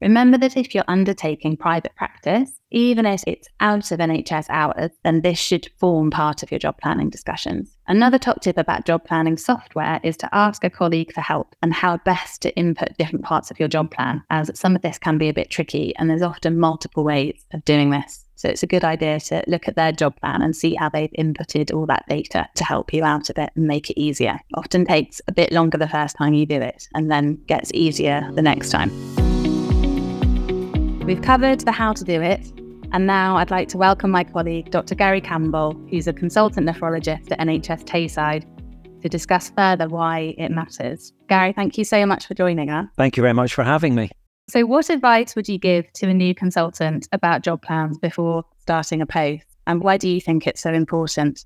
Remember 0.01 0.39
that 0.39 0.57
if 0.57 0.75
you're 0.75 0.85
undertaking 0.89 1.57
private 1.57 1.95
practice, 1.95 2.59
even 2.71 3.05
if 3.05 3.23
it's 3.27 3.49
out 3.61 3.91
of 3.91 3.99
NHS 3.99 4.47
hours, 4.49 4.91
then 5.05 5.21
this 5.21 5.39
should 5.39 5.69
form 5.79 6.11
part 6.11 6.43
of 6.43 6.51
your 6.51 6.59
job 6.59 6.79
planning 6.79 7.11
discussions. 7.11 7.77
Another 7.87 8.19
top 8.19 8.41
tip 8.41 8.57
about 8.57 8.87
job 8.87 9.05
planning 9.05 9.37
software 9.37 10.01
is 10.03 10.17
to 10.19 10.35
ask 10.35 10.65
a 10.65 10.71
colleague 10.71 11.13
for 11.13 11.21
help 11.21 11.55
and 11.63 11.75
how 11.75 11.99
best 11.99 12.41
to 12.43 12.57
input 12.57 12.97
different 12.99 13.25
parts 13.25 13.51
of 13.51 13.59
your 13.59 13.69
job 13.69 13.91
plan, 13.91 14.23
as 14.31 14.51
some 14.59 14.75
of 14.75 14.83
this 14.83 14.99
can 14.99 15.19
be 15.19 15.29
a 15.29 15.35
bit 15.35 15.51
tricky 15.51 15.95
and 15.97 16.09
there's 16.09 16.23
often 16.23 16.59
multiple 16.59 17.05
ways 17.05 17.45
of 17.53 17.65
doing 17.65 17.91
this. 17.91 18.25
So 18.37 18.49
it's 18.49 18.63
a 18.63 18.67
good 18.67 18.85
idea 18.85 19.21
to 19.21 19.45
look 19.49 19.69
at 19.69 19.77
their 19.77 19.93
job 19.93 20.19
plan 20.19 20.41
and 20.41 20.57
see 20.57 20.75
how 20.75 20.89
they've 20.89 21.13
inputted 21.19 21.75
all 21.75 21.85
that 21.87 22.07
data 22.09 22.49
to 22.55 22.65
help 22.65 22.95
you 22.95 23.05
out 23.05 23.29
of 23.29 23.37
it 23.37 23.51
and 23.55 23.67
make 23.67 23.91
it 23.91 24.01
easier. 24.01 24.39
Often 24.55 24.87
takes 24.87 25.21
a 25.29 25.33
bit 25.33 25.53
longer 25.53 25.77
the 25.77 25.89
first 25.89 26.17
time 26.17 26.33
you 26.33 26.47
do 26.47 26.59
it 26.59 26.89
and 26.95 27.11
then 27.11 27.35
gets 27.47 27.71
easier 27.75 28.31
the 28.33 28.41
next 28.41 28.71
time. 28.71 28.91
We've 31.11 31.21
covered 31.21 31.59
the 31.63 31.73
how 31.73 31.93
to 31.95 32.05
do 32.05 32.23
it, 32.23 32.53
and 32.93 33.05
now 33.05 33.37
I'd 33.37 33.51
like 33.51 33.67
to 33.71 33.77
welcome 33.77 34.13
my 34.13 34.23
colleague, 34.23 34.71
Dr. 34.71 34.95
Gary 34.95 35.21
Campbell, 35.21 35.73
who's 35.91 36.07
a 36.07 36.13
consultant 36.13 36.69
nephrologist 36.69 37.33
at 37.33 37.41
NHS 37.41 37.83
Tayside, 37.83 38.47
to 39.03 39.09
discuss 39.09 39.51
further 39.51 39.89
why 39.89 40.37
it 40.39 40.53
matters. 40.53 41.13
Gary, 41.29 41.53
thank 41.53 41.77
you 41.77 41.83
so 41.83 42.07
much 42.07 42.29
for 42.29 42.35
joining 42.35 42.71
us. 42.71 42.87
Thank 42.97 43.17
you 43.17 43.23
very 43.23 43.35
much 43.35 43.55
for 43.55 43.65
having 43.65 43.97
me. 43.97 44.09
So, 44.49 44.65
what 44.67 44.89
advice 44.89 45.35
would 45.35 45.49
you 45.49 45.59
give 45.59 45.93
to 45.95 46.09
a 46.09 46.15
new 46.15 46.33
consultant 46.33 47.09
about 47.11 47.43
job 47.43 47.61
plans 47.63 47.99
before 47.99 48.45
starting 48.61 49.03
a 49.03 49.07
post? 49.07 49.47
And 49.67 49.83
why 49.83 49.97
do 49.97 50.09
you 50.09 50.21
think 50.21 50.47
it's 50.47 50.61
so 50.61 50.73
important? 50.73 51.45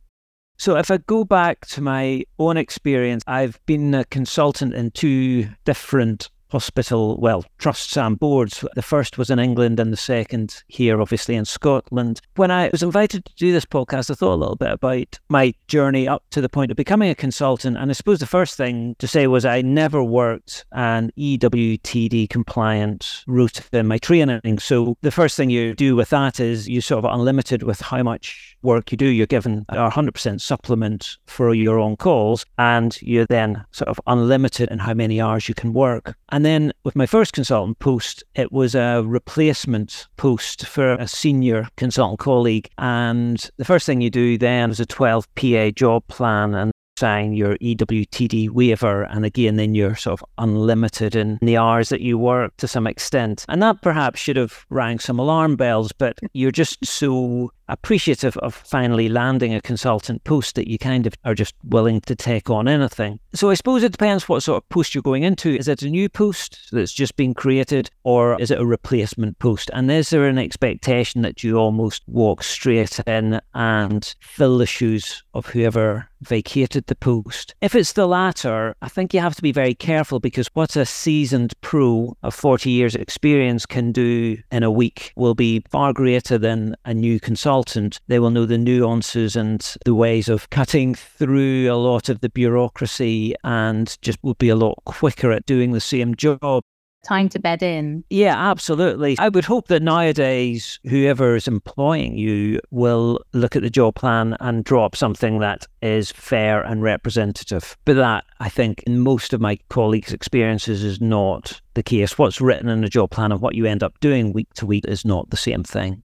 So, 0.58 0.76
if 0.76 0.90
I 0.90 0.98
go 0.98 1.24
back 1.24 1.64
to 1.68 1.80
my 1.80 2.24
own 2.38 2.58
experience, 2.58 3.24
I've 3.26 3.58
been 3.64 3.94
a 3.94 4.04
consultant 4.04 4.74
in 4.74 4.90
two 4.90 5.48
different 5.64 6.28
hospital, 6.54 7.18
well, 7.20 7.44
trusts 7.58 7.96
and 7.96 8.18
boards. 8.18 8.64
The 8.74 8.82
first 8.82 9.18
was 9.18 9.28
in 9.28 9.38
England 9.38 9.80
and 9.80 9.92
the 9.92 9.96
second 9.96 10.62
here, 10.68 11.00
obviously, 11.00 11.34
in 11.34 11.44
Scotland. 11.44 12.20
When 12.36 12.50
I 12.50 12.68
was 12.70 12.82
invited 12.82 13.24
to 13.24 13.34
do 13.34 13.52
this 13.52 13.64
podcast, 13.64 14.10
I 14.10 14.14
thought 14.14 14.34
a 14.34 14.36
little 14.36 14.56
bit 14.56 14.70
about 14.70 15.18
my 15.28 15.52
journey 15.66 16.06
up 16.06 16.22
to 16.30 16.40
the 16.40 16.48
point 16.48 16.70
of 16.70 16.76
becoming 16.76 17.10
a 17.10 17.14
consultant. 17.14 17.76
And 17.76 17.90
I 17.90 17.94
suppose 17.94 18.20
the 18.20 18.26
first 18.26 18.56
thing 18.56 18.94
to 19.00 19.08
say 19.08 19.26
was 19.26 19.44
I 19.44 19.62
never 19.62 20.02
worked 20.02 20.64
an 20.72 21.10
EWTD 21.18 22.30
compliant 22.30 23.24
route 23.26 23.60
in 23.72 23.88
my 23.88 23.98
training. 23.98 24.58
So 24.60 24.96
the 25.02 25.10
first 25.10 25.36
thing 25.36 25.50
you 25.50 25.74
do 25.74 25.96
with 25.96 26.10
that 26.10 26.38
is 26.38 26.68
you 26.68 26.80
sort 26.80 27.04
of 27.04 27.12
unlimited 27.12 27.64
with 27.64 27.80
how 27.80 28.02
much 28.04 28.53
work 28.64 28.90
you 28.90 28.96
do. 28.96 29.06
You're 29.06 29.26
given 29.26 29.64
a 29.68 29.90
100% 29.90 30.40
supplement 30.40 31.18
for 31.26 31.54
your 31.54 31.78
own 31.78 31.96
calls, 31.96 32.44
and 32.58 33.00
you're 33.02 33.26
then 33.26 33.64
sort 33.72 33.88
of 33.88 34.00
unlimited 34.06 34.70
in 34.70 34.78
how 34.78 34.94
many 34.94 35.20
hours 35.20 35.48
you 35.48 35.54
can 35.54 35.72
work. 35.72 36.16
And 36.30 36.44
then 36.44 36.72
with 36.84 36.96
my 36.96 37.06
first 37.06 37.32
consultant 37.32 37.78
post, 37.78 38.24
it 38.34 38.50
was 38.50 38.74
a 38.74 39.02
replacement 39.04 40.08
post 40.16 40.66
for 40.66 40.94
a 40.94 41.06
senior 41.06 41.68
consultant 41.76 42.18
colleague. 42.18 42.68
And 42.78 43.48
the 43.56 43.64
first 43.64 43.86
thing 43.86 44.00
you 44.00 44.10
do 44.10 44.38
then 44.38 44.70
is 44.70 44.80
a 44.80 44.86
12 44.86 45.32
PA 45.34 45.70
job 45.70 46.06
plan. 46.08 46.54
And 46.54 46.72
sign 46.98 47.32
your 47.32 47.56
EWTD 47.58 48.50
waiver. 48.50 49.02
And 49.04 49.24
again, 49.24 49.56
then 49.56 49.74
you're 49.74 49.96
sort 49.96 50.20
of 50.20 50.28
unlimited 50.38 51.16
in 51.16 51.38
the 51.42 51.56
hours 51.56 51.88
that 51.88 52.00
you 52.00 52.18
work 52.18 52.56
to 52.58 52.68
some 52.68 52.86
extent. 52.86 53.44
And 53.48 53.62
that 53.62 53.82
perhaps 53.82 54.20
should 54.20 54.36
have 54.36 54.64
rang 54.70 54.98
some 54.98 55.18
alarm 55.18 55.56
bells, 55.56 55.92
but 55.92 56.18
you're 56.32 56.50
just 56.50 56.84
so 56.84 57.50
appreciative 57.68 58.36
of 58.38 58.54
finally 58.54 59.08
landing 59.08 59.54
a 59.54 59.60
consultant 59.60 60.22
post 60.24 60.54
that 60.54 60.68
you 60.68 60.78
kind 60.78 61.06
of 61.06 61.14
are 61.24 61.34
just 61.34 61.54
willing 61.64 62.00
to 62.02 62.14
take 62.14 62.50
on 62.50 62.68
anything. 62.68 63.18
So 63.34 63.50
I 63.50 63.54
suppose 63.54 63.82
it 63.82 63.92
depends 63.92 64.28
what 64.28 64.42
sort 64.42 64.62
of 64.62 64.68
post 64.68 64.94
you're 64.94 65.02
going 65.02 65.22
into. 65.22 65.56
Is 65.56 65.68
it 65.68 65.82
a 65.82 65.88
new 65.88 66.08
post 66.08 66.68
that's 66.72 66.92
just 66.92 67.16
been 67.16 67.34
created 67.34 67.90
or 68.02 68.40
is 68.40 68.50
it 68.50 68.60
a 68.60 68.66
replacement 68.66 69.38
post? 69.38 69.70
And 69.72 69.90
is 69.90 70.10
there 70.10 70.26
an 70.26 70.38
expectation 70.38 71.22
that 71.22 71.42
you 71.42 71.56
almost 71.56 72.02
walk 72.06 72.42
straight 72.42 73.00
in 73.06 73.40
and 73.54 74.14
fill 74.20 74.58
the 74.58 74.66
shoes 74.66 75.22
of 75.32 75.46
whoever 75.46 76.08
vacated 76.20 76.86
the 76.86 76.94
post? 76.94 77.54
If 77.60 77.74
it's 77.74 77.92
the 77.92 78.06
latter, 78.06 78.74
I 78.82 78.88
think 78.88 79.14
you 79.14 79.20
have 79.20 79.36
to 79.36 79.42
be 79.42 79.52
very 79.52 79.74
careful 79.74 80.20
because 80.20 80.48
what 80.54 80.76
a 80.76 80.86
seasoned 80.86 81.54
pro 81.60 82.16
of 82.22 82.34
40 82.34 82.70
years 82.70 82.94
experience 82.94 83.66
can 83.66 83.92
do 83.92 84.36
in 84.50 84.62
a 84.62 84.70
week 84.70 85.12
will 85.16 85.34
be 85.34 85.64
far 85.70 85.92
greater 85.92 86.38
than 86.38 86.76
a 86.84 86.94
new 86.94 87.20
consultant 87.20 87.53
consultant, 87.54 88.00
they 88.08 88.18
will 88.18 88.30
know 88.30 88.46
the 88.46 88.58
nuances 88.58 89.36
and 89.36 89.76
the 89.84 89.94
ways 89.94 90.28
of 90.28 90.50
cutting 90.50 90.92
through 90.92 91.70
a 91.70 91.76
lot 91.76 92.08
of 92.08 92.20
the 92.20 92.28
bureaucracy 92.28 93.32
and 93.44 93.96
just 94.02 94.18
will 94.22 94.34
be 94.34 94.48
a 94.48 94.56
lot 94.56 94.76
quicker 94.86 95.30
at 95.30 95.46
doing 95.46 95.70
the 95.70 95.80
same 95.80 96.16
job 96.16 96.62
time 97.04 97.28
to 97.28 97.38
bed 97.38 97.62
in. 97.62 98.02
Yeah, 98.08 98.34
absolutely. 98.34 99.14
I 99.18 99.28
would 99.28 99.44
hope 99.44 99.68
that 99.68 99.82
nowadays, 99.82 100.80
whoever 100.84 101.36
is 101.36 101.46
employing 101.46 102.16
you 102.16 102.60
will 102.70 103.20
look 103.34 103.54
at 103.54 103.62
the 103.62 103.68
job 103.68 103.94
plan 103.94 104.38
and 104.40 104.64
draw 104.64 104.86
up 104.86 104.96
something 104.96 105.38
that 105.40 105.66
is 105.82 106.10
fair 106.12 106.62
and 106.62 106.82
representative. 106.82 107.76
But 107.84 107.96
that, 107.96 108.24
I 108.40 108.48
think, 108.48 108.82
in 108.84 109.00
most 109.00 109.34
of 109.34 109.40
my 109.42 109.58
colleagues' 109.68 110.14
experiences, 110.14 110.82
is 110.82 110.98
not 110.98 111.60
the 111.74 111.82
case. 111.82 112.16
What's 112.16 112.40
written 112.40 112.70
in 112.70 112.80
the 112.80 112.88
job 112.88 113.10
plan 113.10 113.32
and 113.32 113.40
what 113.42 113.54
you 113.54 113.66
end 113.66 113.82
up 113.82 114.00
doing 114.00 114.32
week 114.32 114.48
to 114.54 114.64
week 114.64 114.86
is 114.88 115.04
not 115.04 115.28
the 115.28 115.36
same 115.36 115.62
thing. 115.62 116.02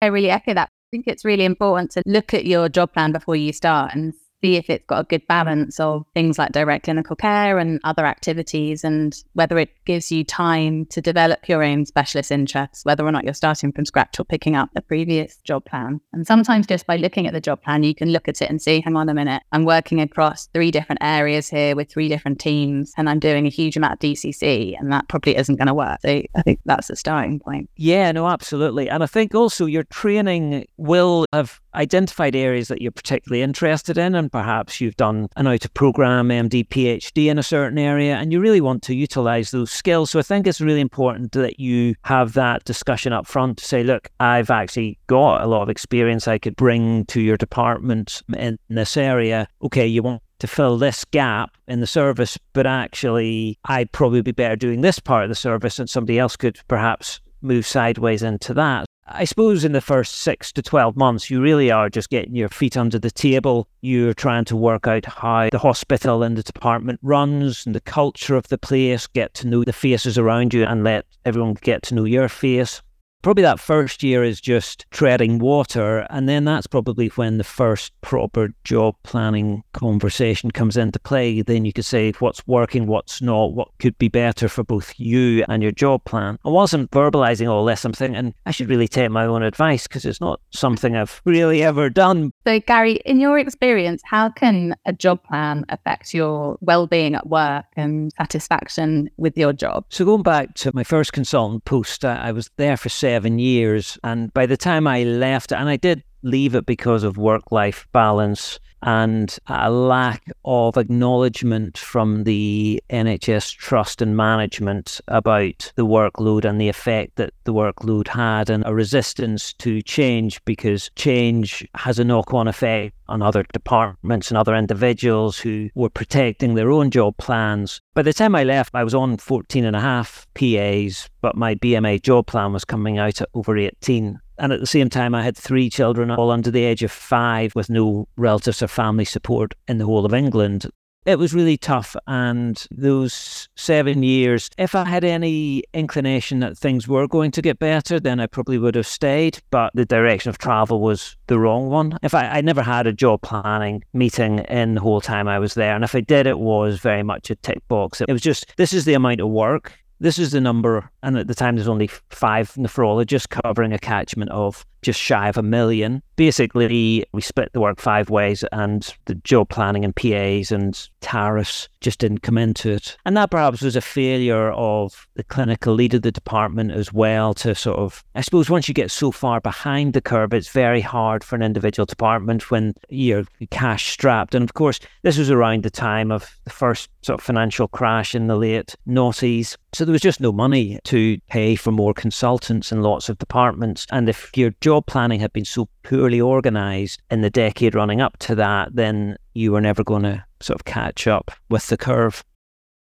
I 0.00 0.06
really 0.06 0.30
echo 0.30 0.54
that. 0.54 0.70
I 0.88 0.90
think 0.90 1.06
it's 1.06 1.24
really 1.24 1.44
important 1.44 1.90
to 1.92 2.02
look 2.06 2.32
at 2.32 2.46
your 2.46 2.70
job 2.70 2.94
plan 2.94 3.12
before 3.12 3.36
you 3.36 3.52
start 3.52 3.94
and 3.94 4.14
see 4.42 4.56
if 4.56 4.70
it's 4.70 4.84
got 4.86 5.00
a 5.00 5.04
good 5.04 5.26
balance 5.26 5.80
of 5.80 6.04
things 6.14 6.38
like 6.38 6.52
direct 6.52 6.84
clinical 6.84 7.16
care 7.16 7.58
and 7.58 7.80
other 7.84 8.06
activities 8.06 8.84
and 8.84 9.22
whether 9.34 9.58
it 9.58 9.70
gives 9.84 10.12
you 10.12 10.24
time 10.24 10.86
to 10.86 11.00
develop 11.00 11.48
your 11.48 11.62
own 11.62 11.84
specialist 11.86 12.30
interests, 12.30 12.84
whether 12.84 13.06
or 13.06 13.12
not 13.12 13.24
you're 13.24 13.34
starting 13.34 13.72
from 13.72 13.84
scratch 13.84 14.18
or 14.18 14.24
picking 14.24 14.56
up 14.56 14.70
a 14.76 14.82
previous 14.82 15.38
job 15.44 15.64
plan. 15.64 16.00
And 16.12 16.26
sometimes 16.26 16.66
just 16.66 16.86
by 16.86 16.96
looking 16.96 17.26
at 17.26 17.32
the 17.32 17.40
job 17.40 17.62
plan, 17.62 17.82
you 17.82 17.94
can 17.94 18.10
look 18.10 18.28
at 18.28 18.40
it 18.42 18.50
and 18.50 18.60
see, 18.60 18.80
hang 18.80 18.96
on 18.96 19.08
a 19.08 19.14
minute, 19.14 19.42
I'm 19.52 19.64
working 19.64 20.00
across 20.00 20.46
three 20.48 20.70
different 20.70 21.02
areas 21.02 21.48
here 21.48 21.74
with 21.74 21.90
three 21.90 22.08
different 22.08 22.40
teams 22.40 22.92
and 22.96 23.08
I'm 23.08 23.18
doing 23.18 23.46
a 23.46 23.50
huge 23.50 23.76
amount 23.76 23.94
of 23.94 23.98
DCC 23.98 24.78
and 24.78 24.92
that 24.92 25.08
probably 25.08 25.36
isn't 25.36 25.56
going 25.56 25.66
to 25.66 25.74
work. 25.74 26.00
So 26.02 26.22
I 26.34 26.42
think 26.42 26.60
that's 26.64 26.90
a 26.90 26.96
starting 26.96 27.40
point. 27.40 27.70
Yeah, 27.76 28.12
no, 28.12 28.28
absolutely. 28.28 28.88
And 28.88 29.02
I 29.02 29.06
think 29.06 29.34
also 29.34 29.66
your 29.66 29.84
training 29.84 30.66
will 30.76 31.24
have 31.32 31.60
identified 31.78 32.36
areas 32.36 32.68
that 32.68 32.82
you're 32.82 32.92
particularly 32.92 33.42
interested 33.42 33.96
in, 33.96 34.14
and 34.14 34.30
perhaps 34.30 34.80
you've 34.80 34.96
done 34.96 35.28
an 35.36 35.46
out 35.46 35.64
of 35.64 35.72
program 35.74 36.28
MD, 36.28 36.66
PhD 36.68 37.30
in 37.30 37.38
a 37.38 37.42
certain 37.42 37.78
area, 37.78 38.16
and 38.16 38.32
you 38.32 38.40
really 38.40 38.60
want 38.60 38.82
to 38.84 38.94
utilize 38.94 39.52
those 39.52 39.70
skills. 39.70 40.10
So 40.10 40.18
I 40.18 40.22
think 40.22 40.46
it's 40.46 40.60
really 40.60 40.80
important 40.80 41.32
that 41.32 41.60
you 41.60 41.94
have 42.02 42.34
that 42.34 42.64
discussion 42.64 43.12
up 43.12 43.26
front 43.26 43.58
to 43.58 43.64
say, 43.64 43.82
look, 43.82 44.08
I've 44.20 44.50
actually 44.50 44.98
got 45.06 45.42
a 45.42 45.46
lot 45.46 45.62
of 45.62 45.70
experience 45.70 46.28
I 46.28 46.38
could 46.38 46.56
bring 46.56 47.04
to 47.06 47.20
your 47.20 47.36
department 47.36 48.22
in 48.36 48.58
this 48.68 48.96
area. 48.96 49.46
Okay, 49.62 49.86
you 49.86 50.02
want 50.02 50.22
to 50.40 50.46
fill 50.46 50.78
this 50.78 51.04
gap 51.04 51.50
in 51.66 51.80
the 51.80 51.86
service, 51.86 52.38
but 52.52 52.66
actually, 52.66 53.58
I'd 53.64 53.92
probably 53.92 54.22
be 54.22 54.32
better 54.32 54.56
doing 54.56 54.80
this 54.80 54.98
part 54.98 55.24
of 55.24 55.28
the 55.28 55.34
service, 55.34 55.78
and 55.78 55.88
somebody 55.88 56.18
else 56.18 56.36
could 56.36 56.58
perhaps 56.68 57.20
move 57.40 57.66
sideways 57.66 58.22
into 58.22 58.52
that. 58.54 58.84
I 59.10 59.24
suppose 59.24 59.64
in 59.64 59.72
the 59.72 59.80
first 59.80 60.16
six 60.16 60.52
to 60.52 60.62
12 60.62 60.94
months, 60.94 61.30
you 61.30 61.40
really 61.40 61.70
are 61.70 61.88
just 61.88 62.10
getting 62.10 62.36
your 62.36 62.50
feet 62.50 62.76
under 62.76 62.98
the 62.98 63.10
table. 63.10 63.66
You're 63.80 64.12
trying 64.12 64.44
to 64.46 64.56
work 64.56 64.86
out 64.86 65.06
how 65.06 65.48
the 65.50 65.58
hospital 65.58 66.22
and 66.22 66.36
the 66.36 66.42
department 66.42 67.00
runs 67.02 67.64
and 67.64 67.74
the 67.74 67.80
culture 67.80 68.36
of 68.36 68.48
the 68.48 68.58
place, 68.58 69.06
get 69.06 69.32
to 69.34 69.46
know 69.46 69.64
the 69.64 69.72
faces 69.72 70.18
around 70.18 70.52
you 70.52 70.64
and 70.64 70.84
let 70.84 71.06
everyone 71.24 71.54
get 71.54 71.82
to 71.84 71.94
know 71.94 72.04
your 72.04 72.28
face. 72.28 72.82
Probably 73.20 73.42
that 73.42 73.58
first 73.58 74.04
year 74.04 74.22
is 74.22 74.40
just 74.40 74.86
treading 74.92 75.40
water. 75.40 76.06
And 76.08 76.28
then 76.28 76.44
that's 76.44 76.68
probably 76.68 77.08
when 77.08 77.38
the 77.38 77.44
first 77.44 77.92
proper 78.00 78.54
job 78.62 78.94
planning 79.02 79.64
conversation 79.72 80.52
comes 80.52 80.76
into 80.76 81.00
play. 81.00 81.42
Then 81.42 81.64
you 81.64 81.72
could 81.72 81.84
say 81.84 82.12
what's 82.20 82.46
working, 82.46 82.86
what's 82.86 83.20
not, 83.20 83.54
what 83.54 83.68
could 83.80 83.98
be 83.98 84.08
better 84.08 84.48
for 84.48 84.62
both 84.62 84.98
you 84.98 85.44
and 85.48 85.64
your 85.64 85.72
job 85.72 86.04
plan. 86.04 86.38
I 86.44 86.50
wasn't 86.50 86.92
verbalizing 86.92 87.50
all 87.50 87.64
this. 87.64 87.84
I'm 87.84 87.92
thinking 87.92 88.34
I 88.46 88.52
should 88.52 88.68
really 88.68 88.86
take 88.86 89.10
my 89.10 89.26
own 89.26 89.42
advice 89.42 89.88
because 89.88 90.04
it's 90.04 90.20
not 90.20 90.40
something 90.50 90.96
I've 90.96 91.20
really 91.24 91.62
ever 91.64 91.90
done. 91.90 92.32
So, 92.46 92.60
Gary, 92.60 93.00
in 93.04 93.18
your 93.18 93.38
experience, 93.38 94.00
how 94.04 94.30
can 94.30 94.76
a 94.86 94.92
job 94.92 95.24
plan 95.24 95.64
affect 95.70 96.14
your 96.14 96.56
well 96.60 96.86
being 96.86 97.16
at 97.16 97.28
work 97.28 97.66
and 97.76 98.12
satisfaction 98.12 99.10
with 99.16 99.36
your 99.36 99.52
job? 99.52 99.86
So, 99.88 100.04
going 100.04 100.22
back 100.22 100.54
to 100.56 100.70
my 100.72 100.84
first 100.84 101.12
consultant 101.12 101.64
post, 101.64 102.04
I 102.04 102.30
was 102.30 102.48
there 102.56 102.76
for 102.76 102.88
seven 103.08 103.38
years. 103.38 103.98
And 104.04 104.32
by 104.34 104.44
the 104.44 104.58
time 104.58 104.86
I 104.86 105.02
left, 105.02 105.50
and 105.50 105.66
I 105.66 105.76
did 105.76 106.02
leave 106.22 106.54
it 106.54 106.66
because 106.66 107.04
of 107.04 107.16
work 107.16 107.50
life 107.50 107.86
balance 107.92 108.60
and 108.82 109.38
a 109.46 109.70
lack 109.70 110.30
of 110.44 110.76
acknowledgement 110.76 111.78
from 111.78 112.24
the 112.24 112.82
NHS 112.90 113.54
trust 113.56 114.00
and 114.02 114.16
management 114.16 115.00
about 115.08 115.72
the 115.76 115.86
workload 115.86 116.44
and 116.44 116.60
the 116.60 116.68
effect 116.68 117.16
that 117.16 117.32
the 117.44 117.52
workload 117.52 118.08
had, 118.08 118.50
and 118.50 118.64
a 118.66 118.74
resistance 118.74 119.52
to 119.54 119.82
change 119.82 120.44
because 120.44 120.90
change 120.96 121.66
has 121.74 121.98
a 121.98 122.04
knock 122.04 122.32
on 122.34 122.48
effect 122.48 122.94
on 123.08 123.22
other 123.22 123.44
departments 123.52 124.30
and 124.30 124.38
other 124.38 124.54
individuals 124.54 125.38
who 125.38 125.70
were 125.74 125.88
protecting 125.88 126.54
their 126.54 126.70
own 126.70 126.90
job 126.90 127.16
plans. 127.16 127.80
By 127.94 128.02
the 128.02 128.12
time 128.12 128.34
I 128.34 128.44
left, 128.44 128.74
I 128.74 128.84
was 128.84 128.94
on 128.94 129.16
14 129.16 129.64
and 129.64 129.74
a 129.74 129.80
half 129.80 130.26
PAs, 130.34 131.08
but 131.20 131.36
my 131.36 131.54
BMA 131.54 132.02
job 132.02 132.26
plan 132.26 132.52
was 132.52 132.64
coming 132.64 132.98
out 132.98 133.20
at 133.20 133.28
over 133.34 133.56
18. 133.56 134.20
And 134.38 134.52
at 134.52 134.60
the 134.60 134.66
same 134.66 134.88
time, 134.88 135.14
I 135.14 135.22
had 135.22 135.36
three 135.36 135.70
children, 135.70 136.10
all 136.10 136.30
under 136.30 136.50
the 136.50 136.64
age 136.64 136.82
of 136.82 136.92
five, 136.92 137.54
with 137.54 137.70
no 137.70 138.08
relatives 138.16 138.62
or 138.62 138.68
family 138.68 139.04
support 139.04 139.54
in 139.66 139.78
the 139.78 139.84
whole 139.84 140.06
of 140.06 140.14
England. 140.14 140.66
It 141.06 141.18
was 141.18 141.32
really 141.32 141.56
tough. 141.56 141.96
And 142.06 142.62
those 142.70 143.48
seven 143.56 144.02
years, 144.02 144.50
if 144.58 144.74
I 144.74 144.84
had 144.84 145.04
any 145.04 145.62
inclination 145.72 146.40
that 146.40 146.58
things 146.58 146.86
were 146.86 147.08
going 147.08 147.30
to 147.30 147.40
get 147.40 147.58
better, 147.58 147.98
then 147.98 148.20
I 148.20 148.26
probably 148.26 148.58
would 148.58 148.74
have 148.74 148.86
stayed. 148.86 149.38
But 149.50 149.72
the 149.74 149.86
direction 149.86 150.28
of 150.28 150.36
travel 150.36 150.80
was 150.80 151.16
the 151.28 151.38
wrong 151.38 151.70
one. 151.70 151.98
If 152.02 152.14
I, 152.14 152.26
I 152.26 152.40
never 152.42 152.62
had 152.62 152.86
a 152.86 152.92
job 152.92 153.22
planning 153.22 153.82
meeting 153.94 154.40
in 154.40 154.74
the 154.74 154.82
whole 154.82 155.00
time 155.00 155.28
I 155.28 155.38
was 155.38 155.54
there. 155.54 155.74
And 155.74 155.82
if 155.82 155.94
I 155.94 156.00
did, 156.00 156.26
it 156.26 156.40
was 156.40 156.78
very 156.78 157.02
much 157.02 157.30
a 157.30 157.36
tick 157.36 157.66
box. 157.68 158.02
It 158.02 158.12
was 158.12 158.22
just, 158.22 158.54
this 158.58 158.74
is 158.74 158.84
the 158.84 158.94
amount 158.94 159.20
of 159.20 159.28
work 159.28 159.72
this 160.00 160.18
is 160.18 160.30
the 160.30 160.40
number, 160.40 160.88
and 161.02 161.18
at 161.18 161.28
the 161.28 161.34
time 161.34 161.56
there's 161.56 161.68
only 161.68 161.88
five 162.10 162.52
nephrologists 162.54 163.28
covering 163.28 163.72
a 163.72 163.78
catchment 163.78 164.30
of 164.30 164.64
just 164.82 165.00
shy 165.00 165.28
of 165.28 165.36
a 165.36 165.42
million. 165.42 166.02
Basically, 166.16 167.04
we 167.12 167.20
split 167.20 167.52
the 167.52 167.60
work 167.60 167.80
five 167.80 168.10
ways, 168.10 168.44
and 168.52 168.94
the 169.06 169.14
job 169.16 169.48
planning 169.48 169.84
and 169.84 169.94
PAs 169.94 170.52
and 170.52 170.88
tariffs 171.00 171.68
just 171.80 171.98
didn't 172.00 172.22
come 172.22 172.38
into 172.38 172.70
it. 172.70 172.96
And 173.04 173.16
that 173.16 173.30
perhaps 173.30 173.62
was 173.62 173.76
a 173.76 173.80
failure 173.80 174.50
of 174.52 175.06
the 175.14 175.24
clinical 175.24 175.74
lead 175.74 175.94
of 175.94 176.02
the 176.02 176.12
department 176.12 176.72
as 176.72 176.92
well 176.92 177.34
to 177.34 177.54
sort 177.54 177.78
of, 177.78 178.04
I 178.14 178.20
suppose, 178.20 178.50
once 178.50 178.68
you 178.68 178.74
get 178.74 178.90
so 178.90 179.10
far 179.10 179.40
behind 179.40 179.92
the 179.92 180.00
curve, 180.00 180.34
it's 180.34 180.48
very 180.48 180.80
hard 180.80 181.22
for 181.22 181.36
an 181.36 181.42
individual 181.42 181.86
department 181.86 182.50
when 182.50 182.74
you're 182.88 183.24
cash 183.50 183.90
strapped. 183.90 184.34
And 184.34 184.44
of 184.44 184.54
course, 184.54 184.80
this 185.02 185.18
was 185.18 185.30
around 185.30 185.62
the 185.62 185.70
time 185.70 186.10
of 186.10 186.38
the 186.44 186.50
first 186.50 186.88
sort 187.02 187.20
of 187.20 187.24
financial 187.24 187.68
crash 187.68 188.14
in 188.14 188.26
the 188.26 188.36
late 188.36 188.74
noughties. 188.86 189.56
So 189.72 189.84
there 189.84 189.92
was 189.92 190.00
just 190.02 190.20
no 190.20 190.32
money 190.32 190.78
to 190.88 191.18
pay 191.28 191.54
for 191.54 191.70
more 191.70 191.92
consultants 191.92 192.72
in 192.72 192.80
lots 192.80 193.10
of 193.10 193.18
departments. 193.18 193.86
And 193.90 194.08
if 194.08 194.30
your 194.34 194.52
job 194.62 194.86
planning 194.86 195.20
had 195.20 195.34
been 195.34 195.44
so 195.44 195.68
poorly 195.82 196.18
organized 196.18 197.02
in 197.10 197.20
the 197.20 197.28
decade 197.28 197.74
running 197.74 198.00
up 198.00 198.16
to 198.20 198.34
that, 198.36 198.74
then 198.74 199.18
you 199.34 199.52
were 199.52 199.60
never 199.60 199.84
going 199.84 200.04
to 200.04 200.24
sort 200.40 200.58
of 200.58 200.64
catch 200.64 201.06
up 201.06 201.30
with 201.50 201.66
the 201.66 201.76
curve. 201.76 202.24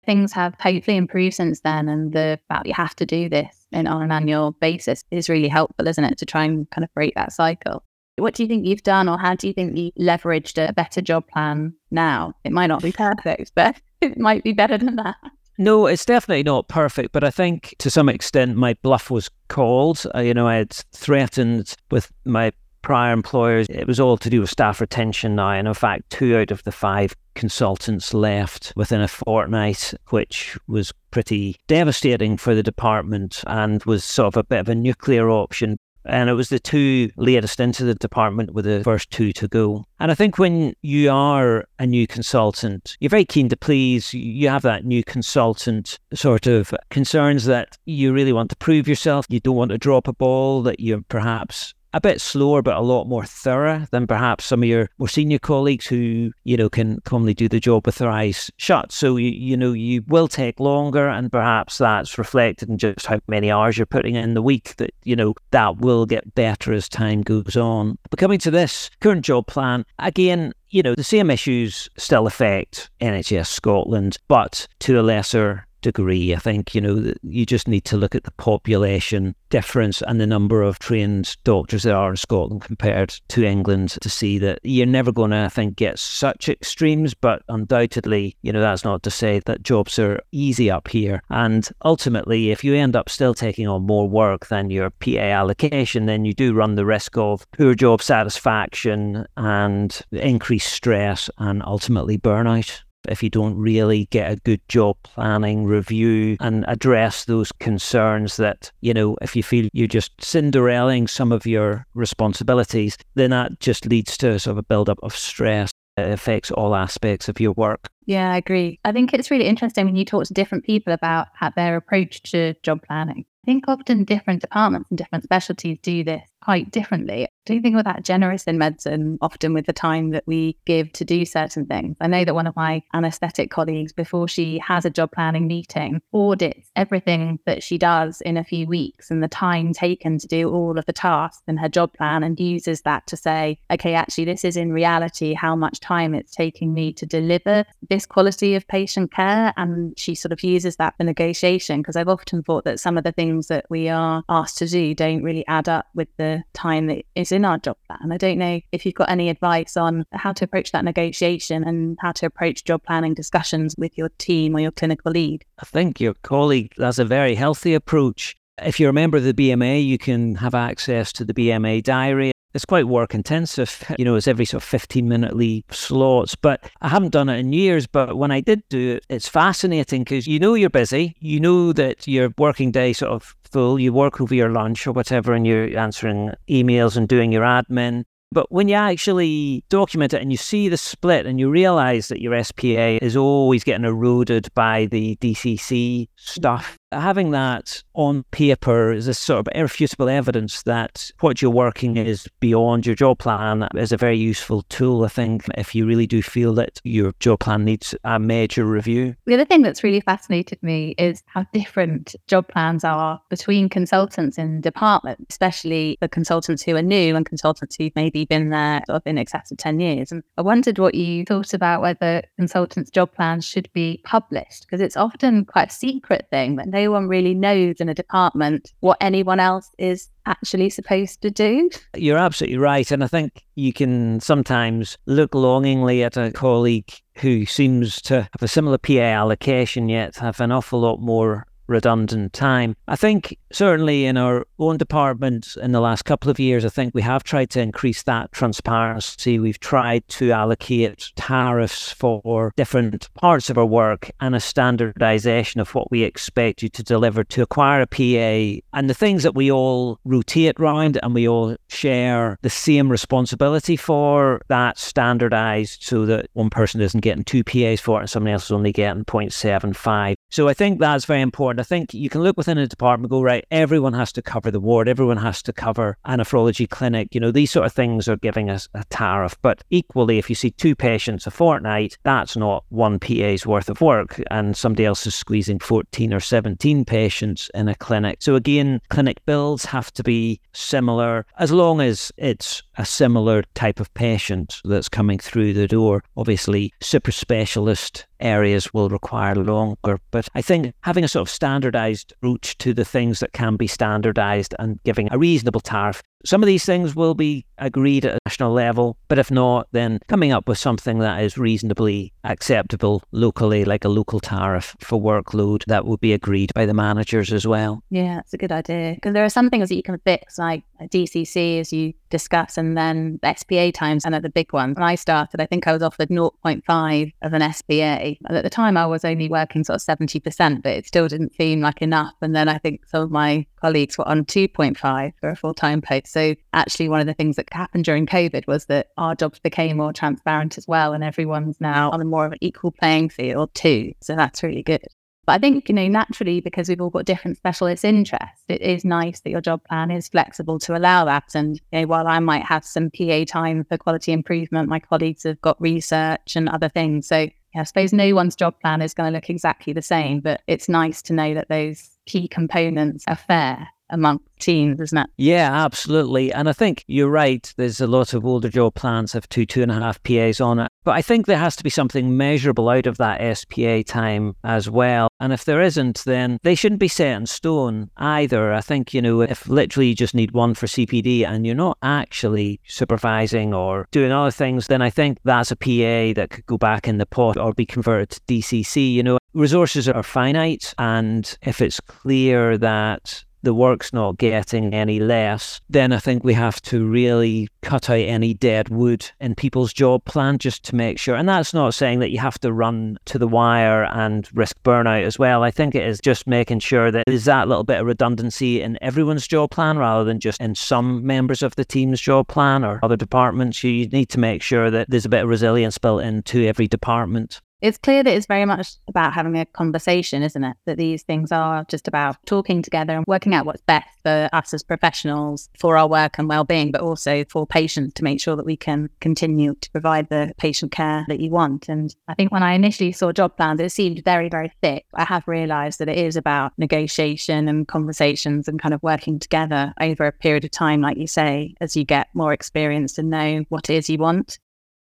Things 0.06 0.32
have 0.34 0.54
hopefully 0.60 0.98
improved 0.98 1.34
since 1.34 1.62
then, 1.62 1.90
and 1.90 2.14
the 2.14 2.40
fact 2.48 2.68
you 2.68 2.76
have 2.76 2.96
to 2.98 3.08
do 3.08 3.28
this 3.28 3.66
on 3.74 3.88
an 3.88 4.12
annual 4.12 4.52
basis 4.52 5.04
is 5.10 5.28
really 5.28 5.48
helpful, 5.48 5.88
isn't 5.88 6.04
it, 6.04 6.20
to 6.20 6.28
try 6.28 6.44
and 6.44 6.70
kind 6.70 6.84
of 6.84 6.94
break 6.94 7.16
that 7.16 7.34
cycle. 7.34 7.84
What 8.18 8.36
do 8.36 8.44
you 8.44 8.48
think 8.48 8.68
you've 8.68 8.84
done, 8.84 9.10
or 9.10 9.18
how 9.18 9.34
do 9.34 9.48
you 9.48 9.54
think 9.54 9.76
you 9.76 9.92
leveraged 10.00 10.64
a 10.64 10.74
better 10.74 11.02
job 11.02 11.28
plan 11.28 11.74
now? 11.90 12.34
It 12.44 12.52
might 12.52 12.68
not 12.68 12.84
be 12.84 12.92
perfect, 12.92 13.54
but 13.56 13.82
it 14.02 14.20
might 14.20 14.44
be 14.44 14.54
better 14.54 14.78
than 14.78 14.96
that. 14.98 15.16
No, 15.58 15.86
it's 15.88 16.06
definitely 16.06 16.44
not 16.44 16.68
perfect, 16.68 17.14
but 17.14 17.24
I 17.24 17.32
think 17.32 17.76
to 17.80 17.90
some 17.90 18.10
extent 18.10 18.58
my 18.58 18.76
bluff 18.82 19.10
was 19.10 19.30
called. 19.48 20.06
Uh, 20.14 20.20
you 20.20 20.34
know, 20.34 20.48
I 20.48 20.56
had 20.56 20.72
threatened 20.92 21.76
with 21.92 22.12
my 22.26 22.52
prior 22.86 23.14
employers, 23.14 23.66
it 23.70 23.88
was 23.88 24.00
all 24.00 24.16
to 24.16 24.30
do 24.30 24.42
with 24.42 24.50
staff 24.50 24.80
retention 24.80 25.36
now. 25.36 25.50
And 25.50 25.68
in 25.68 25.74
fact, 25.74 26.10
two 26.12 26.38
out 26.38 26.52
of 26.52 26.64
the 26.64 26.72
five 26.72 27.16
consultants 27.34 28.14
left 28.14 28.74
within 28.76 29.02
a 29.02 29.08
fortnight, 29.08 29.94
which 30.10 30.56
was 30.68 30.94
pretty 31.10 31.56
devastating 31.68 32.38
for 32.38 32.54
the 32.54 32.62
department 32.62 33.44
and 33.48 33.84
was 33.86 34.04
sort 34.04 34.28
of 34.28 34.38
a 34.38 34.44
bit 34.44 34.60
of 34.60 34.70
a 34.70 34.76
nuclear 34.76 35.32
option. 35.32 35.78
And 36.06 36.30
it 36.30 36.34
was 36.34 36.50
the 36.50 36.60
two 36.60 37.10
latest 37.18 37.60
into 37.60 37.84
the 37.84 37.96
department 37.96 38.54
with 38.54 38.66
the 38.66 38.84
first 38.84 39.10
two 39.12 39.32
to 39.34 39.48
go. 39.48 39.86
And 40.00 40.12
I 40.12 40.16
think 40.16 40.38
when 40.38 40.76
you 40.82 41.12
are 41.12 41.66
a 41.80 41.88
new 41.88 42.06
consultant, 42.08 42.96
you're 43.00 43.10
very 43.10 43.26
keen 43.26 43.50
to 43.50 43.58
please. 43.58 44.14
You 44.14 44.50
have 44.50 44.62
that 44.62 44.86
new 44.86 45.04
consultant 45.04 46.00
sort 46.14 46.48
of 46.48 46.74
concerns 46.90 47.46
that 47.46 47.78
you 47.86 48.14
really 48.14 48.34
want 48.34 48.50
to 48.52 48.56
prove 48.56 48.88
yourself. 48.88 49.26
You 49.30 49.40
don't 49.40 49.56
want 49.56 49.72
to 49.72 49.78
drop 49.78 50.08
a 50.08 50.14
ball, 50.14 50.62
that 50.64 50.80
you're 50.80 51.02
perhaps 51.10 51.74
a 51.96 52.02
bit 52.02 52.20
slower, 52.20 52.62
but 52.62 52.76
a 52.76 52.82
lot 52.82 53.06
more 53.06 53.24
thorough 53.24 53.88
than 53.92 54.06
perhaps 54.06 54.44
some 54.46 54.62
of 54.62 54.68
your 54.68 54.90
more 54.98 55.08
senior 55.08 55.40
colleagues 55.40 55.88
who, 55.88 56.32
you 56.44 56.58
know, 56.58 56.70
can 56.70 57.00
commonly 57.02 57.34
do 57.34 57.48
the 57.48 57.60
job 57.60 57.86
with 57.86 57.96
their 57.96 58.10
eyes 58.10 58.52
shut. 58.58 58.92
So, 58.92 59.16
you, 59.16 59.30
you 59.30 59.56
know, 59.56 59.72
you 59.72 60.04
will 60.08 60.28
take 60.28 60.60
longer 60.60 61.08
and 61.08 61.32
perhaps 61.32 61.78
that's 61.78 62.18
reflected 62.18 62.70
in 62.70 62.78
just 62.78 63.06
how 63.06 63.22
many 63.30 63.50
hours 63.50 63.78
you're 63.78 63.86
putting 63.86 64.16
in 64.16 64.34
the 64.34 64.42
week 64.42 64.76
that, 64.76 64.92
you 65.06 65.16
know, 65.16 65.36
that 65.52 65.78
will 65.78 66.06
get 66.06 66.36
better 66.36 66.74
as 66.74 66.90
time 66.90 67.22
goes 67.22 67.56
on. 67.56 67.98
But 68.10 68.20
coming 68.20 68.40
to 68.40 68.52
this 68.52 68.92
current 69.00 69.24
job 69.24 69.48
plan, 69.48 69.86
again, 69.98 70.54
you 70.72 70.84
know, 70.84 70.96
the 70.96 71.04
same 71.04 71.32
issues 71.32 71.90
still 71.98 72.28
affect 72.28 72.90
NHS 73.00 73.48
Scotland, 73.48 74.18
but 74.28 74.68
to 74.80 75.00
a 75.00 75.02
lesser 75.02 75.66
degree. 75.86 76.34
I 76.34 76.40
think, 76.40 76.74
you 76.74 76.82
know, 76.82 77.14
you 77.22 77.46
just 77.46 77.68
need 77.68 77.86
to 77.86 77.96
look 77.96 78.16
at 78.16 78.24
the 78.24 78.32
population 78.32 79.36
difference 79.52 80.02
and 80.02 80.20
the 80.20 80.26
number 80.26 80.64
of 80.64 80.80
trained 80.80 81.38
doctors 81.44 81.84
there 81.84 81.96
are 81.96 82.10
in 82.10 82.16
Scotland 82.16 82.64
compared 82.64 83.10
to 83.28 83.46
England 83.46 83.90
to 84.02 84.10
see 84.10 84.40
that 84.40 84.60
you're 84.64 84.88
never 84.88 85.12
going 85.12 85.30
to, 85.30 85.38
I 85.38 85.50
think, 85.50 85.76
get 85.76 86.00
such 86.00 86.50
extremes, 86.50 87.14
but 87.14 87.44
undoubtedly, 87.50 88.36
you 88.42 88.52
know, 88.52 88.62
that's 88.62 88.84
not 88.84 89.04
to 89.04 89.12
say 89.12 89.42
that 89.46 89.62
jobs 89.62 90.00
are 90.00 90.20
easy 90.32 90.72
up 90.72 90.88
here. 90.88 91.22
And 91.30 91.70
ultimately, 91.84 92.50
if 92.50 92.64
you 92.64 92.74
end 92.74 92.96
up 92.96 93.08
still 93.08 93.36
taking 93.36 93.68
on 93.68 93.84
more 93.84 94.10
work 94.10 94.48
than 94.48 94.72
your 94.72 94.90
PA 94.90 95.20
allocation, 95.20 96.08
then 96.08 96.26
you 96.26 96.34
do 96.34 96.56
run 96.56 96.74
the 96.74 96.86
risk 96.86 97.16
of 97.16 97.46
poor 97.52 97.76
job 97.76 98.02
satisfaction 98.02 99.28
and 99.38 100.02
increased 100.12 100.74
stress 100.74 101.30
and 101.38 101.62
ultimately 101.64 102.18
burnout 102.18 102.82
if 103.10 103.24
you 103.24 103.30
don't 103.30 103.58
really 103.58 104.06
get 104.12 104.32
a 104.32 104.36
good 104.38 104.62
job 104.68 104.98
planning 105.04 105.66
review 105.66 106.38
and 106.40 106.66
address 106.68 107.26
those 107.26 107.52
concerns 107.54 108.38
that, 108.38 108.72
you 108.82 108.94
know, 108.94 109.18
if 109.22 109.36
you 109.36 109.44
feel 109.44 109.68
you're 109.74 109.88
just 109.88 110.16
Cinderelling 110.18 111.10
some 111.10 111.32
of 111.32 111.46
your 111.46 111.86
responsibilities, 111.94 112.98
then 113.16 113.32
that 113.32 113.60
just 113.60 113.86
leads 113.86 114.18
to 114.18 114.40
sort 114.40 114.54
of 114.54 114.58
a 114.58 114.64
buildup 114.64 115.00
of 115.04 115.16
stress. 115.16 115.72
It 115.98 116.12
affects 116.12 116.52
all 116.52 116.76
aspects 116.76 117.30
of 117.30 117.40
your 117.40 117.54
work. 117.54 117.88
Yeah, 118.06 118.34
I 118.34 118.38
agree. 118.38 118.80
I 118.84 118.92
think 118.92 119.14
it's 119.14 119.32
really 119.32 119.46
interesting 119.46 119.86
when 119.86 119.96
you 119.96 120.04
talk 120.04 120.26
to 120.26 120.34
different 120.34 120.66
people 120.66 120.92
about 120.92 121.28
their 121.56 121.78
approach 121.78 122.22
to 122.32 122.54
job 122.64 122.84
planning. 122.86 123.26
I 123.44 123.46
think 123.46 123.66
often 123.68 124.04
different 124.04 124.42
departments 124.42 124.90
and 124.90 124.98
different 124.98 125.24
specialties 125.24 125.78
do 125.82 126.04
this 126.04 126.22
quite 126.46 126.70
differently. 126.70 127.28
Do 127.48 127.54
you 127.54 127.62
think 127.62 127.76
we're 127.76 127.84
that 127.84 128.04
generous 128.04 128.44
in 128.44 128.58
medicine 128.58 129.18
often 129.22 129.54
with 129.54 129.66
the 129.66 129.74
time 129.74 130.12
that 130.12 130.24
we 130.26 130.58
give 130.66 130.92
to 130.94 131.06
do 131.06 131.26
certain 131.26 131.66
things? 131.66 131.96
I 132.00 132.08
know 132.08 132.24
that 132.24 132.34
one 132.36 132.48
of 132.48 132.56
my 132.56 132.82
anaesthetic 132.94 133.52
colleagues, 133.52 133.94
before 133.94 134.28
she 134.28 134.60
has 134.60 134.86
a 134.86 134.90
job 134.90 135.12
planning 135.12 135.48
meeting, 135.48 136.02
audits 136.14 136.70
everything 136.76 137.40
that 137.46 137.64
she 137.64 137.78
does 137.78 138.22
in 138.22 138.38
a 138.38 138.44
few 138.44 138.68
weeks 138.68 139.12
and 139.12 139.24
the 139.24 139.28
time 139.28 139.74
taken 139.74 140.18
to 140.20 140.28
do 140.28 140.52
all 140.52 140.78
of 140.78 140.86
the 140.86 140.94
tasks 140.94 141.44
in 141.48 141.58
her 141.58 141.70
job 141.70 141.94
plan 141.94 142.24
and 142.24 142.40
uses 142.40 142.82
that 142.82 143.06
to 143.08 143.18
say, 143.18 143.60
okay, 143.72 143.96
actually, 143.96 144.26
this 144.26 144.46
is 144.46 144.58
in 144.58 144.72
reality 144.72 145.34
how 145.34 145.56
much 145.56 145.80
time 145.80 146.14
it's 146.14 146.36
taking 146.36 146.74
me 146.74 146.94
to 146.94 147.06
deliver 147.08 147.66
this 147.90 148.06
quality 148.06 148.56
of 148.56 148.68
patient 148.68 149.12
care. 149.12 149.54
And 149.58 149.98
she 149.98 150.14
sort 150.14 150.32
of 150.32 150.44
uses 150.44 150.76
that 150.78 150.96
for 150.98 151.04
negotiation 151.04 151.82
because 151.82 151.96
I've 151.96 152.08
often 152.08 152.44
thought 152.44 152.66
that 152.66 152.80
some 152.80 152.98
of 152.98 153.04
the 153.04 153.12
things 153.12 153.48
that 153.48 153.66
we 153.70 153.90
are 153.90 154.24
asked 154.30 154.60
to 154.60 154.68
do 154.68 154.94
don't 154.94 155.24
really 155.24 155.46
add 155.48 155.70
up 155.70 155.88
with 155.94 156.08
the 156.18 156.35
time 156.54 156.88
that 156.88 157.06
is 157.16 157.32
in 157.32 157.46
our 157.46 157.58
job 157.58 157.78
plan. 157.88 158.12
I 158.12 158.18
don't 158.18 158.38
know 158.38 158.60
if 158.72 158.86
you've 158.86 158.96
got 158.96 159.10
any 159.10 159.30
advice 159.30 159.78
on 159.78 160.06
how 160.12 160.34
to 160.34 160.46
approach 160.46 160.72
that 160.72 160.86
negotiation 160.86 161.64
and 161.64 161.98
how 162.02 162.12
to 162.14 162.26
approach 162.26 162.64
job 162.64 162.84
planning 162.84 163.14
discussions 163.14 163.76
with 163.78 163.98
your 163.98 164.10
team 164.18 164.56
or 164.56 164.60
your 164.60 164.72
clinical 164.72 165.12
lead. 165.12 165.46
I 165.60 165.66
think 165.66 166.00
your 166.00 166.14
colleague 166.22 166.74
has 166.80 167.00
a 167.00 167.06
very 167.06 167.36
healthy 167.36 167.74
approach. 167.74 168.36
If 168.62 168.80
you're 168.80 168.92
a 168.92 168.94
member 168.94 169.18
of 169.18 169.24
the 169.24 169.34
BMA, 169.34 169.86
you 169.86 169.98
can 169.98 170.36
have 170.36 170.56
access 170.56 171.12
to 171.14 171.26
the 171.26 171.34
BMA 171.34 171.84
diary 171.84 172.32
it's 172.56 172.66
quite 172.66 172.88
work 172.88 173.14
intensive. 173.14 173.84
You 174.00 174.06
know, 174.06 174.16
it's 174.16 174.28
every 174.28 174.46
sort 174.46 174.64
of 174.64 174.70
15 174.70 175.08
minute 175.08 175.36
leave 175.36 175.66
slots. 175.70 176.36
But 176.36 176.64
I 176.82 176.88
haven't 176.88 177.12
done 177.12 177.30
it 177.30 177.38
in 177.38 177.54
years. 177.54 177.86
But 177.86 178.18
when 178.18 178.32
I 178.32 178.40
did 178.40 178.64
do 178.70 178.96
it, 178.96 179.06
it's 179.10 179.28
fascinating 179.28 180.04
because 180.04 180.26
you 180.26 180.40
know 180.40 180.54
you're 180.54 180.70
busy. 180.70 181.16
You 181.20 181.40
know 181.40 181.74
that 181.74 182.08
your 182.08 182.34
working 182.38 182.72
day 182.72 182.94
sort 182.94 183.12
of 183.12 183.36
full. 183.44 183.78
You 183.78 183.92
work 183.92 184.22
over 184.22 184.34
your 184.34 184.50
lunch 184.50 184.88
or 184.88 184.94
whatever, 184.94 185.34
and 185.34 185.46
you're 185.46 185.78
answering 185.78 186.32
emails 186.50 186.96
and 186.96 187.08
doing 187.08 187.32
your 187.32 187.44
admin. 187.44 188.06
But 188.32 188.52
when 188.52 188.68
you 188.68 188.76
actually 188.76 189.64
document 189.70 190.14
it 190.14 190.22
and 190.22 190.32
you 190.32 190.38
see 190.38 190.68
the 190.68 190.78
split 190.78 191.26
and 191.26 191.40
you 191.40 191.50
realize 191.50 192.08
that 192.08 192.22
your 192.22 192.42
SPA 192.44 192.98
is 193.02 193.16
always 193.16 193.64
getting 193.64 193.86
eroded 193.86 194.50
by 194.56 194.88
the 194.88 195.16
DCC 195.18 196.08
stuff, 196.16 196.78
having 196.96 197.32
that 197.32 197.84
on 197.94 198.24
paper 198.32 198.92
is 198.92 199.08
a 199.08 199.14
sort 199.14 199.40
of 199.40 199.48
irrefutable 199.56 200.10
evidence 200.10 200.64
that 200.64 201.12
what 201.20 201.42
you're 201.42 201.52
working 201.52 201.98
is 201.98 202.28
beyond 202.40 202.86
your 202.86 202.96
job 202.96 203.20
plan 203.20 203.68
is 203.76 203.92
a 203.92 203.98
very 203.98 204.18
useful 204.18 204.64
tool, 204.64 205.04
I 205.04 205.08
think, 205.08 205.46
if 205.58 205.76
you 205.76 205.86
really 205.86 206.08
do 206.08 206.22
feel 206.22 206.54
that 206.56 206.80
your 206.84 207.14
job 207.20 207.40
plan 207.40 207.66
needs 207.66 207.96
a 208.04 208.20
major 208.20 208.66
review. 208.66 209.16
The 209.26 209.36
other 209.36 209.46
thing 209.46 209.62
that's 209.62 209.84
really 209.84 210.02
fascinated 210.02 210.62
me 210.62 210.96
is 210.98 211.24
how 211.28 211.46
different 211.54 212.16
job 212.28 212.48
plans 212.48 212.84
are 212.84 213.22
between 213.30 213.70
consultants 213.70 214.38
in 214.38 214.62
department, 214.62 215.26
especially 215.30 215.98
the 216.02 216.10
consultants 216.10 216.64
who 216.64 216.76
are 216.76 216.82
new 216.82 217.16
and 217.16 217.26
consultants 217.26 217.76
who've 217.76 217.96
maybe 217.96 218.26
been 218.26 218.50
there 218.50 218.82
sort 218.88 218.98
of 218.98 219.04
in 219.06 219.18
excess 219.18 219.52
of 219.52 219.58
10 219.58 219.80
years. 219.80 220.12
And 220.12 220.24
I 220.38 220.42
wondered 220.42 220.80
what 220.80 220.96
you 220.96 221.26
thought 221.26 221.54
about 221.54 221.82
whether 221.82 222.24
consultants' 222.38 222.90
job 222.90 223.14
plans 223.14 223.46
should 223.46 223.72
be 223.74 224.02
published, 224.06 224.66
because 224.66 224.82
it's 224.82 224.98
often 224.98 225.46
quite 225.46 225.70
a 225.70 225.74
secret 225.74 226.28
thing 226.30 226.56
that 226.56 226.68
no 226.68 226.85
one 226.92 227.08
really 227.08 227.34
knows 227.34 227.76
in 227.80 227.90
a 227.90 227.94
department 227.94 228.74
what 228.80 228.98
anyone 229.02 229.40
else 229.40 229.70
is 229.78 230.10
actually 230.26 230.70
supposed 230.70 231.22
to 231.22 231.30
do. 231.30 231.70
You're 231.96 232.18
absolutely 232.18 232.58
right. 232.58 232.90
And 232.92 233.04
I 233.04 233.08
think 233.08 233.44
you 233.56 233.74
can 233.74 234.20
sometimes 234.20 234.98
look 235.06 235.36
longingly 235.36 236.04
at 236.04 236.18
a 236.18 236.32
colleague 236.32 236.92
who 237.18 237.46
seems 237.46 238.02
to 238.04 238.22
have 238.22 238.42
a 238.42 238.48
similar 238.48 238.78
PA 238.78 239.00
allocation 239.00 239.90
yet 239.90 240.18
have 240.18 240.40
an 240.40 240.52
awful 240.52 240.80
lot 240.80 241.00
more 241.00 241.46
redundant 241.68 242.34
time. 242.34 242.76
I 242.88 242.96
think 242.96 243.38
certainly 243.52 244.06
in 244.06 244.18
our 244.18 244.46
own 244.60 244.78
department 244.78 245.56
in 245.62 245.72
the 245.72 245.80
last 245.80 246.04
couple 246.04 246.30
of 246.30 246.40
years, 246.40 246.66
I 246.66 246.70
think 246.70 246.94
we 246.94 247.02
have 247.02 247.24
tried 247.24 247.50
to 247.52 247.62
increase 247.62 248.04
that 248.04 248.32
transparency. 248.32 249.40
We've 249.40 249.60
tried 249.60 250.08
to 250.10 250.32
allocate 250.32 251.12
tariffs 251.16 251.92
for 251.92 252.54
different 252.56 253.10
parts 253.16 253.50
of 253.50 253.58
our 253.58 253.66
work 253.66 254.12
and 254.20 254.36
a 254.36 254.40
standardization 254.40 255.62
of 255.62 255.74
what 255.74 255.92
we 255.92 256.04
expect 256.04 256.64
you 256.64 256.70
to 256.70 256.84
deliver 256.84 257.24
to 257.24 257.42
acquire 257.42 257.82
a 257.82 257.88
PA 257.88 258.62
and 258.74 258.90
the 258.90 258.94
things 258.94 259.24
that 259.24 259.36
we 259.36 259.52
all 259.52 260.00
rotate 260.06 260.60
round 260.60 261.00
and 261.02 261.14
we 261.14 261.28
all 261.28 261.56
share 261.70 262.38
the 262.42 262.50
same 262.50 262.90
responsibility 262.90 263.76
for 263.76 264.42
that 264.48 264.78
standardized 264.78 265.84
so 265.84 266.06
that 266.06 266.30
one 266.34 266.50
person 266.50 266.82
isn't 266.82 267.02
getting 267.02 267.24
two 267.24 267.44
PAs 267.44 267.80
for 267.80 268.00
it 268.00 268.04
and 268.04 268.10
somebody 268.10 268.34
else 268.34 268.46
is 268.46 268.52
only 268.52 268.72
getting 268.72 269.06
0.75. 269.06 270.16
So 270.30 270.50
I 270.50 270.54
think 270.54 270.80
that's 270.80 271.06
very 271.06 271.22
important. 271.22 271.60
I 271.60 271.64
think 271.64 271.94
you 271.94 272.10
can 272.10 272.22
look 272.22 272.36
within 272.36 272.58
a 272.58 272.68
department, 272.68 273.10
go, 273.10 273.22
right, 273.22 273.46
everyone 273.52 273.94
has 273.94 274.12
to 274.14 274.22
cover 274.22 274.52
the 274.52 274.60
ward, 274.60 274.90
everyone 274.90 275.18
has 275.18 275.42
to 275.44 275.54
cover 275.54 275.98
a 276.04 276.18
nephrology 276.18 276.70
clinic. 276.70 277.14
You 277.14 277.22
know, 277.22 277.32
these 277.32 277.52
sort 277.52 277.66
of 277.66 277.74
things 277.74 278.08
are 278.08 278.18
giving 278.18 278.50
us 278.50 278.68
a 278.74 278.84
tariff. 278.90 279.38
But 279.42 279.64
equally, 279.70 280.18
if 280.18 280.30
you 280.30 280.36
see 280.36 280.52
two 280.52 280.76
patients 280.76 281.26
a 281.28 281.32
fortnight, 281.32 281.98
that's 282.04 282.36
not 282.36 282.66
one 282.70 283.00
PA's 283.00 283.46
worth 283.46 283.70
of 283.70 283.82
work. 283.82 284.22
And 284.32 284.58
somebody 284.58 284.86
else 284.86 285.08
is 285.08 285.16
squeezing 285.16 285.60
14 285.60 286.14
or 286.14 286.20
17 286.20 286.86
patients 286.86 287.50
in 287.54 287.68
a 287.68 287.76
clinic. 287.76 288.18
So 288.22 288.36
again, 288.36 288.82
clinic 288.90 289.24
bills 289.26 289.64
have 289.66 289.94
to 289.94 290.04
be 290.04 290.42
similar 290.54 291.26
as 291.38 291.52
long 291.52 291.82
as 291.82 292.12
it's 292.18 292.64
a 292.78 292.86
similar 292.86 293.44
type 293.54 293.80
of 293.80 293.94
patient 293.94 294.62
that's 294.66 294.90
coming 294.90 295.20
through 295.20 295.54
the 295.54 295.68
door. 295.68 296.04
Obviously, 296.18 296.74
super 296.82 297.12
specialist 297.12 298.06
areas 298.20 298.74
will 298.74 298.90
require 298.90 299.36
longer. 299.36 300.00
But 300.12 300.28
I 300.36 300.42
think 300.42 300.74
having 300.82 301.04
a 301.04 301.08
sort 301.08 301.28
of 301.28 301.34
standardized 301.34 302.14
approach 302.14 302.58
to 302.60 302.74
the 302.74 302.86
things 302.86 303.20
that 303.20 303.34
can 303.34 303.56
be 303.56 303.68
standardized 303.68 304.56
and 304.60 304.80
giving 304.84 305.10
a 305.12 305.18
reasonable 305.18 305.62
tariff 305.62 306.02
some 306.26 306.42
of 306.42 306.48
these 306.48 306.66
things 306.66 306.96
will 306.96 307.14
be 307.14 307.46
agreed 307.60 308.06
at 308.06 308.16
a 308.16 308.20
national 308.26 308.52
level, 308.52 308.98
but 309.08 309.20
if 309.20 309.30
not, 309.30 309.68
then 309.72 310.00
coming 310.08 310.32
up 310.32 310.48
with 310.48 310.58
something 310.58 311.00
that 311.00 311.22
is 311.22 311.38
reasonably 311.38 312.14
acceptable 312.26 313.04
locally, 313.12 313.66
like 313.66 313.86
a 313.86 313.90
local 313.90 314.20
tariff 314.20 314.76
for 314.80 315.02
workload 315.02 315.64
that 315.66 315.86
would 315.86 316.00
be 316.00 316.14
agreed 316.14 316.54
by 316.54 316.66
the 316.66 316.74
managers 316.74 317.32
as 317.32 317.48
well. 317.48 317.84
Yeah, 317.90 318.16
that's 318.16 318.34
a 318.34 318.38
good 318.38 318.52
idea. 318.52 318.94
Because 318.96 319.14
there 319.14 319.26
are 319.26 319.30
some 319.30 319.50
things 319.50 319.70
that 319.70 319.76
you 319.76 319.84
can 319.84 320.00
fix, 320.00 320.38
like 320.38 320.64
DCC, 320.82 321.60
as 321.60 321.72
you 321.72 321.94
discuss, 322.10 322.58
and 322.58 322.78
then 322.78 323.20
SPA 323.36 323.72
times, 323.72 324.06
and 324.06 324.16
are 324.16 324.22
the 324.22 324.30
big 324.30 324.54
ones. 324.54 324.76
When 324.76 324.84
I 324.84 324.96
started, 324.96 325.42
I 325.42 325.46
think 325.46 325.68
I 325.68 325.74
was 325.74 325.82
offered 325.82 326.10
0.5 326.10 327.14
of 327.22 327.34
an 327.34 327.54
SPA. 327.54 327.74
And 327.74 328.38
at 328.38 328.44
the 328.44 328.50
time, 328.50 328.78
I 328.78 328.86
was 328.86 329.06
only 329.06 329.30
working 329.30 329.64
sort 329.64 329.82
of 329.82 330.00
70%, 330.00 330.64
but 330.64 330.74
it 330.74 330.88
still 330.88 331.08
didn't 331.08 331.36
seem 331.36 331.62
like 331.62 331.82
enough. 331.82 332.14
And 332.22 332.36
then 332.36 332.50
I 332.50 332.58
think 332.58 332.86
some 332.86 333.02
of 333.02 333.12
my 333.12 333.46
colleagues 333.62 333.98
were 333.98 334.08
on 334.08 334.26
2.5 334.26 335.14
for 335.20 335.30
a 335.30 335.36
full 335.36 335.54
time 335.54 335.82
post. 335.82 336.08
So 336.08 336.36
actually, 336.54 336.90
one 336.90 337.00
of 337.00 337.08
the 337.08 337.14
things 337.14 337.36
that 337.36 337.52
happened 337.52 337.86
during 337.86 338.06
COVID 338.06 338.48
was 338.48 338.66
that 338.66 338.90
our 338.98 339.16
jobs 339.16 339.40
became 339.40 339.78
more 339.78 339.94
transparent 339.94 340.58
as 340.58 340.68
well, 340.68 340.94
and 340.94 341.04
everyone's 341.04 341.60
now 341.60 341.90
on 341.92 342.02
a 342.02 342.06
more 342.16 342.26
of 342.26 342.32
an 342.32 342.38
equal 342.42 342.72
playing 342.72 343.10
field 343.10 343.54
too. 343.54 343.92
So 344.02 344.16
that's 344.16 344.42
really 344.42 344.64
good. 344.64 344.84
But 345.26 345.34
I 345.34 345.38
think, 345.40 345.68
you 345.68 345.76
know, 345.76 345.88
naturally, 345.88 346.40
because 346.40 346.70
we've 346.70 346.80
all 346.80 346.92
got 346.92 347.06
different 347.06 347.38
specialist 347.38 347.84
interests, 347.84 348.44
it 348.48 348.62
is 348.62 348.86
nice 348.86 349.20
that 349.22 349.32
your 349.32 349.42
job 349.42 349.64
plan 349.64 349.90
is 349.92 350.08
flexible 350.08 350.60
to 350.60 350.78
allow 350.78 351.04
that. 351.06 351.34
And 351.34 351.60
you 351.72 351.82
know, 351.82 351.88
while 351.88 352.08
I 352.08 352.20
might 352.20 352.44
have 352.44 352.64
some 352.64 352.92
PA 352.92 353.26
time 353.28 353.66
for 353.66 353.78
quality 353.78 354.12
improvement, 354.12 354.70
my 354.70 354.80
colleagues 354.80 355.24
have 355.24 355.42
got 355.42 355.60
research 355.60 356.36
and 356.36 356.48
other 356.48 356.70
things. 356.70 357.08
So 357.08 357.28
I 357.58 357.64
suppose 357.64 357.92
no 357.92 358.14
one's 358.14 358.36
job 358.36 358.60
plan 358.62 358.82
is 358.82 358.94
going 358.94 359.12
to 359.12 359.16
look 359.16 359.30
exactly 359.30 359.74
the 359.74 359.82
same, 359.82 360.20
but 360.20 360.42
it's 360.48 360.70
nice 360.70 361.02
to 361.04 361.14
know 361.14 361.34
that 361.34 361.50
those 361.50 361.90
key 362.06 362.28
components 362.28 363.04
are 363.08 363.16
fair 363.16 363.68
among 363.90 364.20
teams, 364.40 364.80
isn't 364.80 364.98
it? 364.98 365.10
Yeah, 365.18 365.52
absolutely. 365.66 366.32
And 366.34 366.50
I 366.50 366.54
think 366.54 366.84
you're 366.88 367.10
right. 367.10 367.52
There's 367.58 367.82
a 367.82 367.88
lot 367.88 368.14
of 368.14 368.26
older 368.26 368.50
job 368.50 368.76
plans 368.76 369.14
have 369.14 369.28
two, 369.30 369.46
two 369.46 369.62
and 369.62 369.72
a 369.72 369.76
half 369.76 370.02
PAs 370.04 370.42
on 370.42 370.60
it. 370.60 370.72
But 370.84 370.96
I 370.96 371.02
think 371.02 371.26
there 371.26 371.38
has 371.38 371.56
to 371.56 371.64
be 371.64 371.70
something 371.70 372.16
measurable 372.18 372.70
out 372.70 372.86
of 372.86 372.98
that 372.98 373.38
SPA 373.38 373.84
time 373.84 374.36
as 374.44 374.70
well. 374.70 375.10
And 375.20 375.34
if 375.34 375.46
there 375.46 375.62
isn't, 375.62 376.04
then 376.06 376.38
they 376.44 376.56
shouldn't 376.56 376.80
be 376.80 376.88
set 376.88 377.16
in 377.16 377.26
stone 377.26 377.90
either. 377.98 378.54
I 378.54 378.62
think, 378.62 378.94
you 378.94 379.02
know, 379.02 379.22
if 379.22 379.48
literally 379.48 379.90
you 379.90 379.96
just 379.96 380.16
need 380.16 380.32
one 380.32 380.54
for 380.54 380.68
CPD 380.68 381.26
and 381.26 381.46
you're 381.46 381.56
not 381.56 381.78
actually 381.82 382.60
supervising 382.68 383.54
or 383.54 383.88
doing 383.92 384.12
other 384.12 384.32
things, 384.32 384.68
then 384.68 384.82
I 384.82 384.90
think 384.90 385.20
that's 385.24 385.52
a 385.52 385.56
PA 385.56 386.14
that 386.20 386.28
could 386.30 386.46
go 386.46 386.58
back 386.58 386.88
in 386.88 386.98
the 386.98 387.06
pot 387.06 387.38
or 387.38 387.54
be 387.54 387.66
converted 387.66 388.10
to 388.10 388.22
DCC. 388.34 388.94
You 388.94 389.04
know, 389.04 389.18
resources 389.34 389.88
are 389.88 390.04
finite. 390.04 390.74
And 390.78 391.38
if 391.42 391.62
it's 391.62 391.80
clear 391.80 392.58
that 392.58 393.24
the 393.46 393.54
work's 393.54 393.94
not 393.94 394.18
getting 394.18 394.74
any 394.74 395.00
less, 395.00 395.62
then 395.70 395.94
I 395.94 396.00
think 396.00 396.24
we 396.24 396.34
have 396.34 396.62
to 396.64 396.86
really 396.86 397.48
cut 397.62 397.90
out 397.90 397.96
any 397.96 398.34
dead 398.34 398.70
wood 398.70 399.10
in 399.22 399.36
people's 399.36 399.72
job 399.72 400.04
plan 400.06 400.38
just 400.38 400.64
to 400.66 400.76
make 400.76 401.00
sure. 401.00 401.16
And 401.16 401.30
that's 401.30 401.54
not 401.54 401.74
saying 401.74 402.00
that 402.00 402.12
you 402.12 402.20
have 402.20 402.40
to 402.40 402.52
run 402.52 402.98
to 403.06 403.18
the 403.18 403.28
wire 403.28 403.86
and 403.86 404.28
risk 404.34 404.58
burnout 404.64 405.04
as 405.04 405.18
well. 405.18 405.44
I 405.44 405.52
think 405.52 405.76
it 405.76 405.88
is 405.88 406.00
just 406.00 406.28
making 406.28 406.60
sure 406.60 406.92
that 406.92 407.06
there's 407.08 407.26
that 407.26 407.48
little 407.48 407.64
bit 407.64 407.80
of 407.80 407.88
redundancy 407.88 408.62
in 408.62 408.78
everyone's 408.82 409.28
job 409.28 409.52
plan 409.52 409.78
rather 409.78 410.04
than 410.04 410.20
just 410.20 410.42
in 410.42 410.56
some 410.56 411.06
members 411.06 411.42
of 411.42 411.56
the 411.56 411.66
team's 411.66 412.02
job 412.02 412.28
plan 412.28 412.66
or 412.66 412.80
other 412.84 412.98
departments. 412.98 413.64
You 413.64 413.88
need 413.88 414.10
to 414.10 414.20
make 414.20 414.42
sure 414.42 414.70
that 414.72 414.90
there's 414.90 415.06
a 415.06 415.10
bit 415.10 415.24
of 415.24 415.30
resilience 415.30 415.78
built 415.78 416.02
into 416.02 416.46
every 416.46 416.68
department 416.68 417.42
it's 417.66 417.78
clear 417.80 418.04
that 418.04 418.14
it's 418.14 418.28
very 418.28 418.46
much 418.46 418.76
about 418.88 419.14
having 419.14 419.36
a 419.38 419.46
conversation, 419.46 420.22
isn't 420.22 420.44
it? 420.44 420.56
That 420.66 420.78
these 420.78 421.02
things 421.02 421.32
are 421.32 421.66
just 421.68 421.88
about 421.88 422.18
talking 422.26 422.62
together 422.62 422.96
and 422.96 423.04
working 423.08 423.34
out 423.34 423.46
what's 423.46 423.64
best 423.64 423.88
for 424.04 424.30
us 424.34 424.54
as 424.54 424.62
professionals 424.62 425.50
for 425.58 425.76
our 425.76 425.88
work 425.88 426.20
and 426.20 426.30
well-being, 426.30 426.72
but 426.72 426.82
also 426.82 427.26
for 427.30 427.48
patients 427.48 427.94
to 427.96 428.04
make 428.04 428.22
sure 428.22 428.36
that 428.36 428.46
we 428.46 428.56
can 428.56 428.90
continue 429.00 429.56
to 429.56 429.72
provide 429.72 430.10
the 430.10 430.32
patient 430.38 430.72
care 430.72 431.06
that 431.08 431.20
you 431.20 431.32
want. 431.32 431.68
And 431.68 431.94
I 432.08 432.14
think 432.14 432.32
when 432.32 432.44
I 432.44 432.54
initially 432.54 432.92
saw 432.92 433.12
job 433.12 433.36
plans, 433.36 433.60
it 433.60 433.72
seemed 433.72 434.04
very, 434.06 434.30
very 434.30 434.52
thick. 434.62 434.86
I 434.94 435.06
have 435.06 435.28
realised 435.28 435.80
that 435.80 435.90
it 435.90 435.98
is 435.98 436.16
about 436.16 436.54
negotiation 436.58 437.48
and 437.48 437.68
conversations 437.68 438.48
and 438.48 438.62
kind 438.62 438.76
of 438.76 438.84
working 438.84 439.18
together 439.18 439.74
over 439.82 440.06
a 440.06 440.12
period 440.12 440.46
of 440.46 440.52
time, 440.52 440.82
like 440.82 440.98
you 440.98 441.08
say, 441.08 441.56
as 441.62 441.76
you 441.76 441.84
get 441.84 442.10
more 442.14 442.32
experienced 442.32 443.00
and 443.00 443.10
know 443.10 443.44
what 443.50 443.70
it 443.72 443.76
is 443.76 443.90
you 443.90 443.98
want. 443.98 444.38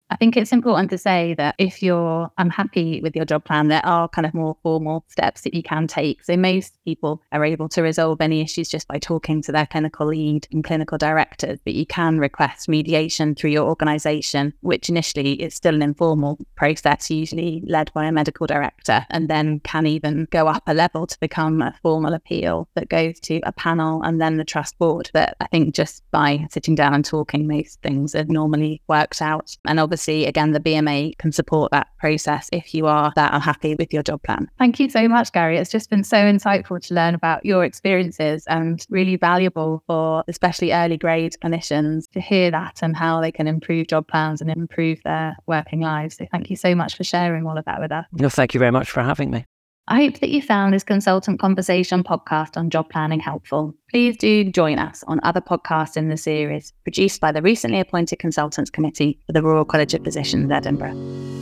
I 0.10 0.16
think 0.16 0.38
it's 0.38 0.54
important 0.54 0.90
to 0.92 0.98
say 0.98 1.34
that 1.34 1.56
if 1.58 1.84
you're 1.84 2.32
unhappy 2.38 3.02
with 3.02 3.14
your 3.14 3.26
job 3.26 3.44
plan, 3.44 3.68
there 3.68 3.86
are 3.86 4.08
kind 4.08 4.26
of 4.26 4.34
more 4.34 4.56
formal 4.64 5.04
steps 5.10 5.42
that 5.42 5.54
you 5.54 5.62
can 5.62 5.86
take. 5.86 6.24
So 6.24 6.38
most 6.38 6.78
people 6.86 7.22
are 7.34 7.44
able 7.44 7.68
to 7.70 7.82
resolve 7.82 8.22
any 8.22 8.40
issues 8.40 8.70
just 8.70 8.88
by 8.88 9.00
talking 9.00 9.42
to 9.42 9.52
their 9.52 9.66
clinical 9.66 10.08
lead 10.08 10.48
and 10.54 10.64
clinical 10.64 10.98
directors, 10.98 11.60
but 11.66 11.74
you 11.74 11.86
can 11.86 12.20
request 12.20 12.70
mediation 12.70 13.36
through 13.36 13.50
your 13.50 13.68
organization, 13.68 14.54
which 14.62 14.88
initially 14.88 15.34
is 15.42 15.54
still 15.54 15.76
an 15.76 15.82
informal 15.82 16.40
process, 16.56 17.12
usually 17.12 17.62
led 17.68 17.92
by 17.92 18.06
a 18.06 18.12
medical 18.12 18.48
director, 18.48 19.06
and 19.10 19.30
then 19.30 19.60
can 19.62 19.86
even 19.86 20.28
go 20.32 20.48
up 20.48 20.64
a 20.68 20.74
level 20.74 21.06
to 21.06 21.20
become 21.20 21.62
a 21.62 21.76
formal 21.82 22.14
appeal 22.14 22.70
that 22.76 22.88
goes 22.88 23.20
to 23.20 23.42
a 23.44 23.52
panel 23.52 24.02
and 24.04 24.22
then 24.22 24.38
the 24.38 24.46
trust 24.46 24.78
board. 24.80 25.10
But 25.12 25.36
I 25.42 25.48
think 25.48 25.76
just 25.76 26.02
by 26.12 26.48
sitting 26.50 26.76
down 26.76 26.94
and 26.94 27.04
talking, 27.04 27.46
most 27.46 27.82
things 27.82 28.16
are 28.16 28.24
normally 28.24 28.82
worked 28.88 29.22
out. 29.22 29.58
And 29.66 29.82
obviously 29.82 29.97
obviously, 29.98 30.28
again, 30.28 30.52
the 30.52 30.60
BMA 30.60 31.18
can 31.18 31.32
support 31.32 31.72
that 31.72 31.88
process 31.98 32.50
if 32.52 32.76
you 32.76 32.86
are 32.86 33.12
that 33.16 33.34
unhappy 33.34 33.74
with 33.74 33.92
your 33.92 34.04
job 34.04 34.22
plan. 34.22 34.48
Thank 34.60 34.80
you 34.80 34.92
so 34.92 35.08
much, 35.08 35.32
Gary. 35.32 35.58
It's 35.58 35.72
just 35.72 35.90
been 35.90 36.04
so 36.04 36.18
insightful 36.18 36.80
to 36.86 36.94
learn 36.94 37.16
about 37.16 37.44
your 37.44 37.66
experiences 37.66 38.46
and 38.46 38.86
really 38.92 39.16
valuable 39.16 39.82
for 39.88 40.24
especially 40.28 40.72
early 40.72 40.98
grade 40.98 41.34
clinicians 41.44 42.08
to 42.12 42.22
hear 42.22 42.52
that 42.52 42.82
and 42.84 42.96
how 42.96 43.20
they 43.22 43.32
can 43.32 43.48
improve 43.48 43.88
job 43.88 44.08
plans 44.08 44.40
and 44.40 44.52
improve 44.52 45.02
their 45.04 45.36
working 45.48 45.82
lives. 45.82 46.18
So 46.18 46.28
thank 46.32 46.52
you 46.52 46.56
so 46.56 46.76
much 46.76 46.96
for 46.96 47.04
sharing 47.04 47.48
all 47.48 47.58
of 47.58 47.66
that 47.66 47.82
with 47.82 47.92
us. 47.92 48.06
No, 48.12 48.30
thank 48.30 48.54
you 48.54 48.60
very 48.60 48.72
much 48.72 48.92
for 48.92 49.02
having 49.02 49.32
me. 49.32 49.46
I 49.90 50.04
hope 50.04 50.20
that 50.20 50.32
you 50.32 50.42
found 50.42 50.74
this 50.74 50.84
consultant 50.84 51.40
conversation 51.40 52.04
podcast 52.04 52.58
on 52.58 52.70
job 52.70 52.90
planning 52.90 53.22
helpful. 53.22 53.74
Please 53.90 54.18
do 54.18 54.52
join 54.52 54.80
us 54.80 55.02
on 55.08 55.22
other 55.24 55.40
podcasts 55.40 55.96
in 55.96 56.10
the 56.10 56.18
series 56.18 56.74
produced 56.84 57.22
by 57.22 57.32
the 57.32 57.42
recently 57.42 57.80
appointed 57.80 58.20
Consultants 58.20 58.70
Committee 58.70 59.18
for 59.26 59.32
the 59.32 59.42
Royal 59.42 59.64
College 59.64 59.94
of 59.94 60.04
Physicians, 60.04 60.52
Edinburgh. 60.52 61.37